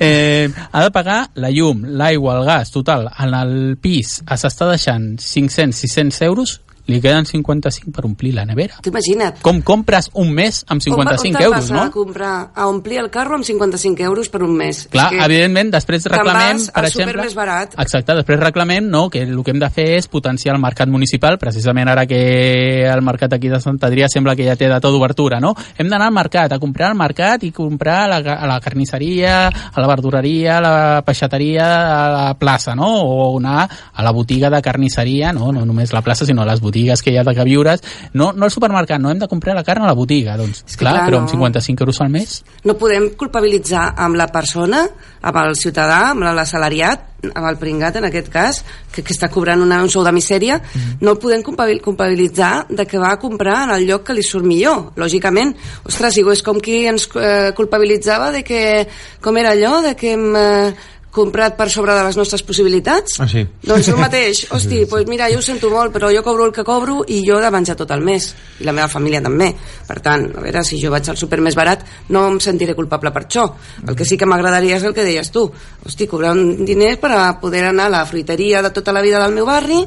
[0.00, 3.06] Eh, ha de pagar la llum, l'aigua, el gas, total.
[3.22, 8.76] En el pis s'està deixant 500-600 euros li queden 55 per omplir la nevera.
[8.84, 9.40] Tu imagina't.
[9.44, 11.82] Com compres un mes amb 55 on, euros, no?
[11.86, 14.84] A, comprar, a omplir el carro amb 55 euros per un mes.
[14.92, 17.22] Clar, que evidentment, després reclamem, vas per exemple...
[17.24, 17.76] més barat.
[17.80, 21.38] Exacte, després reclamem no, que el que hem de fer és potenciar el mercat municipal,
[21.40, 22.20] precisament ara que
[22.90, 25.54] el mercat aquí de Sant Adrià sembla que ja té data d'obertura, no?
[25.78, 29.48] Hem d'anar al mercat, a comprar al mercat i comprar a la, a la carnisseria,
[29.48, 30.76] a la verdureria, a la
[31.06, 32.92] peixateria, a la plaça, no?
[33.08, 36.73] O anar a la botiga de carnisseria, no, no només la plaça, sinó les botigues
[36.74, 37.80] que hi ha de que viures,
[38.12, 40.76] no, no al supermercat, no hem de comprar la carn a la botiga, doncs, És
[40.76, 41.24] clar, clar, però no.
[41.24, 44.84] amb 55 euros al mes No podem culpabilitzar amb la persona,
[45.22, 48.58] amb el ciutadà, amb l'assalariat, amb el pringat en aquest cas,
[48.92, 50.98] que, que està cobrant una, un sou de misèria, Mm-hmm.
[51.00, 54.22] no el podem culpabil- culpabilitzar de que va a comprar en el lloc que li
[54.26, 55.54] surt millor, lògicament.
[55.86, 58.86] Ostres, i és com qui ens eh, culpabilitzava de que,
[59.22, 60.12] com era allò, de que.
[60.14, 60.74] Eh,
[61.14, 63.20] comprat per sobre de les nostres possibilitats?
[63.22, 63.44] Ah, sí.
[63.62, 66.64] doncs el mateix, hosti, pues mira, jo ho sento molt però jo cobro el que
[66.66, 68.32] cobro i jo he de menjar tot el mes.
[68.60, 69.52] I la meva família també.
[69.86, 73.14] Per tant, a veure, si jo vaig al súper més barat no em sentiré culpable
[73.14, 73.46] per això.
[73.86, 75.46] El que sí que m'agradaria és el que deies tu.
[75.86, 79.22] Hosti, cobrar un diner per a poder anar a la fruiteria de tota la vida
[79.22, 79.80] del meu barri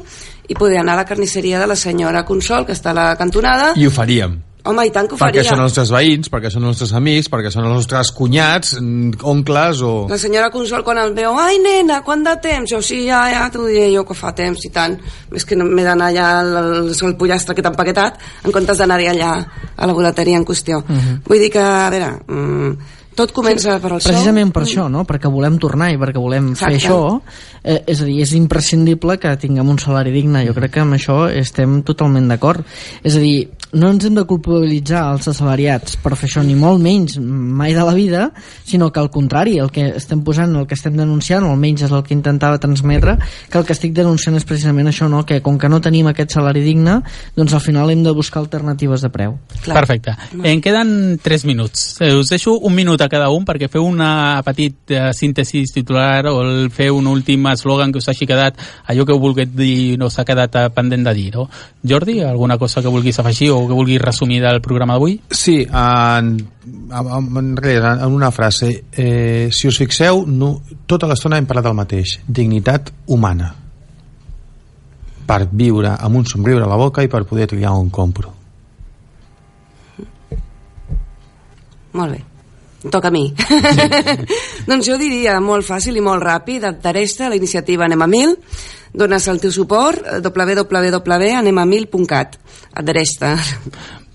[0.48, 3.74] i poder anar a la carnisseria de la senyora Consol que està a la cantonada.
[3.76, 4.47] I ho faríem.
[4.64, 6.92] Home, i tant que ho Perquè faria són els nostres veïns, perquè són els nostres
[6.98, 9.92] amics, perquè són els nostres cunyats, mm, oncles o...
[10.10, 12.68] La senyora Consol quan el veu, ai nena, quant de temps?
[12.70, 14.98] Jo, sí, ja, ja, t'ho diré jo que fa temps i tant.
[15.32, 16.52] És que no- m'he d'anar allà al,
[16.90, 19.32] al pollastre que t'ha empaquetat en comptes d'anar-hi allà
[19.76, 20.82] a la boleteria en qüestió.
[21.28, 24.12] Vull dir que, a veure, mm, tot comença per al sou.
[24.12, 25.02] Precisament per això, no?
[25.08, 26.86] perquè volem tornar i perquè volem fer Exacte.
[26.86, 27.20] això,
[27.64, 30.44] eh, és a dir, és imprescindible que tinguem un salari digne.
[30.46, 32.62] Jo crec que amb això estem totalment d'acord.
[33.02, 36.80] És a dir, no ens hem de culpabilitzar els assalariats per fer això, ni molt
[36.80, 38.28] menys mai de la vida,
[38.64, 41.92] sinó que al contrari, el que estem posant, el que estem denunciant, o almenys és
[41.92, 43.18] el que intentava transmetre,
[43.50, 45.24] que el que estic denunciant és precisament això, no?
[45.28, 46.98] que com que no tenim aquest salari digne,
[47.36, 49.36] doncs al final hem de buscar alternatives de preu.
[49.64, 49.76] Clar.
[49.82, 50.16] Perfecte.
[50.42, 52.00] En queden 3 minuts.
[52.00, 56.24] Eh, Us deixo un minut a cada un perquè feu una petit eh, síntesi titular
[56.32, 58.56] o el feu un últim eslògan que us hagi quedat,
[58.88, 61.48] allò que heu volgut dir no s'ha quedat eh, pendent de dir, no?
[61.84, 65.18] Jordi, alguna cosa que vulguis afegir o que vulguis resumir del programa d'avui?
[65.30, 66.34] Sí, en,
[66.92, 68.84] en, en una frase.
[68.92, 70.52] Eh, si us fixeu, no,
[70.86, 72.18] tota l'estona hem parlat del mateix.
[72.26, 73.50] Dignitat humana.
[75.28, 78.34] Per viure amb un somriure a la boca i per poder triar on compro.
[81.98, 82.37] Molt bé.
[82.86, 83.34] Toca a mi.
[84.70, 88.36] doncs jo diria molt fàcil i molt ràpid, adhereix-te a la iniciativa Anem a Mil,
[88.94, 92.38] dones el teu suport eh, www.anemamil.cat
[92.78, 93.36] adhereix-te.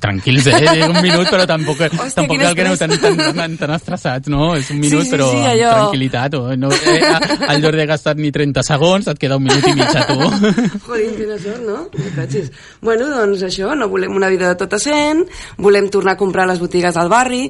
[0.04, 0.84] Tranquils, eh?
[0.90, 4.50] Un minut, però tampoc, Hòstia, tampoc cal que aneu tan, tan, tan, tan estressats, no?
[4.60, 5.72] És un minut, Sí, sí, però sí, amb allò.
[5.80, 6.36] tranquil·litat.
[6.40, 7.00] O, no, eh,
[7.54, 10.20] el Jordi ha gastat ni 30 segons, et queda un minut i mig a tu.
[10.88, 11.80] Joder, quina sort, no?
[12.84, 15.24] Bueno, doncs això, no volem una vida de tot a 100,
[15.64, 17.44] volem tornar a comprar a les botigues del barri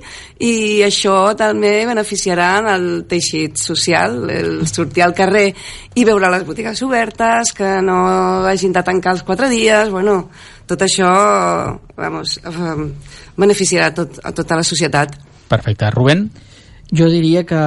[0.44, 0.54] i
[0.86, 5.48] això també beneficiarà en el teixit social, el sortir al carrer
[5.96, 10.30] i veure les botigues obertes, que no hagin de tancar els quatre dies, bueno,
[10.68, 11.12] tot això,
[11.98, 12.80] vamos, eh,
[13.38, 15.18] beneficiarà a, tot, a tota la societat.
[15.50, 15.90] Perfecte.
[15.92, 16.30] Rubén?
[16.94, 17.60] Jo diria que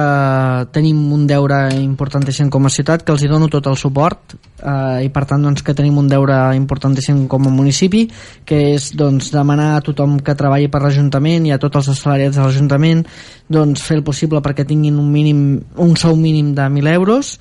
[0.71, 5.03] tenim un deure importantíssim com a ciutat, que els hi dono tot el suport eh,
[5.03, 8.05] i per tant doncs, que tenim un deure importantíssim com a municipi,
[8.47, 12.37] que és doncs, demanar a tothom que treballi per l'Ajuntament i a tots els assalariats
[12.39, 13.03] de l'Ajuntament
[13.51, 15.41] doncs, fer el possible perquè tinguin un, mínim,
[15.75, 17.35] un sou mínim de 1.000 euros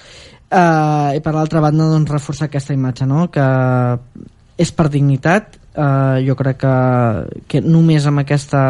[0.51, 3.29] eh, i per l'altra banda doncs, reforçar aquesta imatge, no?
[3.31, 3.47] que
[4.57, 6.75] és per dignitat eh, jo crec que,
[7.49, 8.63] que només amb aquesta,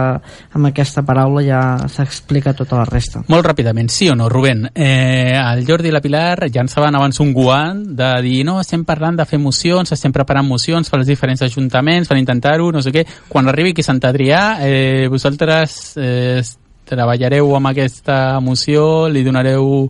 [0.56, 1.60] amb aquesta paraula ja
[1.90, 4.66] s'explica tota la resta Molt ràpidament, sí o no, Rubén?
[4.74, 9.20] Eh, el Jordi i la Pilar llançaven abans un guant de dir no, estem parlant
[9.20, 13.06] de fer mocions, estem preparant mocions per als diferents ajuntaments, per intentar-ho, no sé què.
[13.28, 16.42] Quan arribi aquí a Sant Adrià, eh, vosaltres eh,
[16.86, 19.86] treballareu amb aquesta moció, li donareu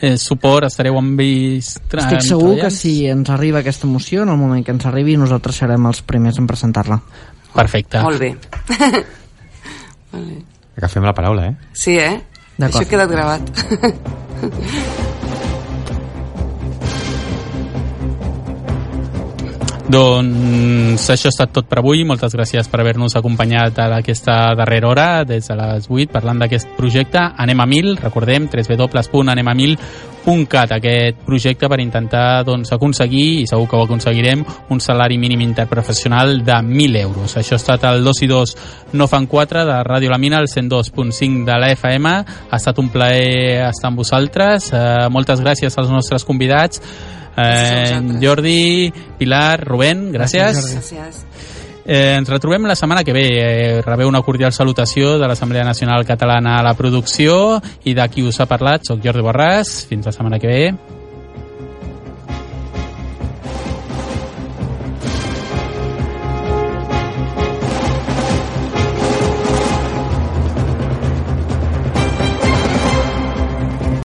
[0.00, 4.40] eh, suport, estareu amb ells estic segur que si ens arriba aquesta moció en el
[4.40, 7.00] moment que ens arribi nosaltres serem els primers en presentar-la
[7.52, 8.00] Perfecte.
[8.00, 8.34] Molt bé.
[10.12, 10.38] vale.
[10.76, 11.56] Agafem la paraula, eh?
[11.72, 12.16] Sí, eh?
[12.56, 12.80] D'acord.
[12.80, 13.42] Això ha quedat gravat.
[19.92, 22.00] Doncs això ha estat tot per avui.
[22.08, 26.68] Moltes gràcies per haver-nos acompanyat a aquesta darrera hora, des de les 8, parlant d'aquest
[26.78, 27.20] projecte.
[27.20, 33.84] Anem a mil, recordem, www.anemamil.cat, aquest projecte per intentar doncs, aconseguir, i segur que ho
[33.84, 34.40] aconseguirem,
[34.72, 37.36] un salari mínim interprofessional de 1.000 euros.
[37.36, 38.56] Això ha estat el 2 i 2
[38.96, 42.08] no fan 4 de Ràdio La Mina, el 102.5 de la FM.
[42.08, 44.72] Ha estat un plaer estar amb vosaltres.
[44.72, 46.80] Eh, moltes gràcies als nostres convidats.
[47.36, 50.58] Eh, Jordi, Pilar, Rubén, gràcies.
[50.76, 51.24] Gràcies.
[51.84, 53.26] Eh, ens retrobem la setmana que ve.
[53.32, 58.22] Eh, rebeu una cordial salutació de l'Assemblea Nacional Catalana a la producció i de qui
[58.22, 59.86] us ha parlat, soc Jordi Borràs.
[59.88, 61.00] Fins la setmana que ve.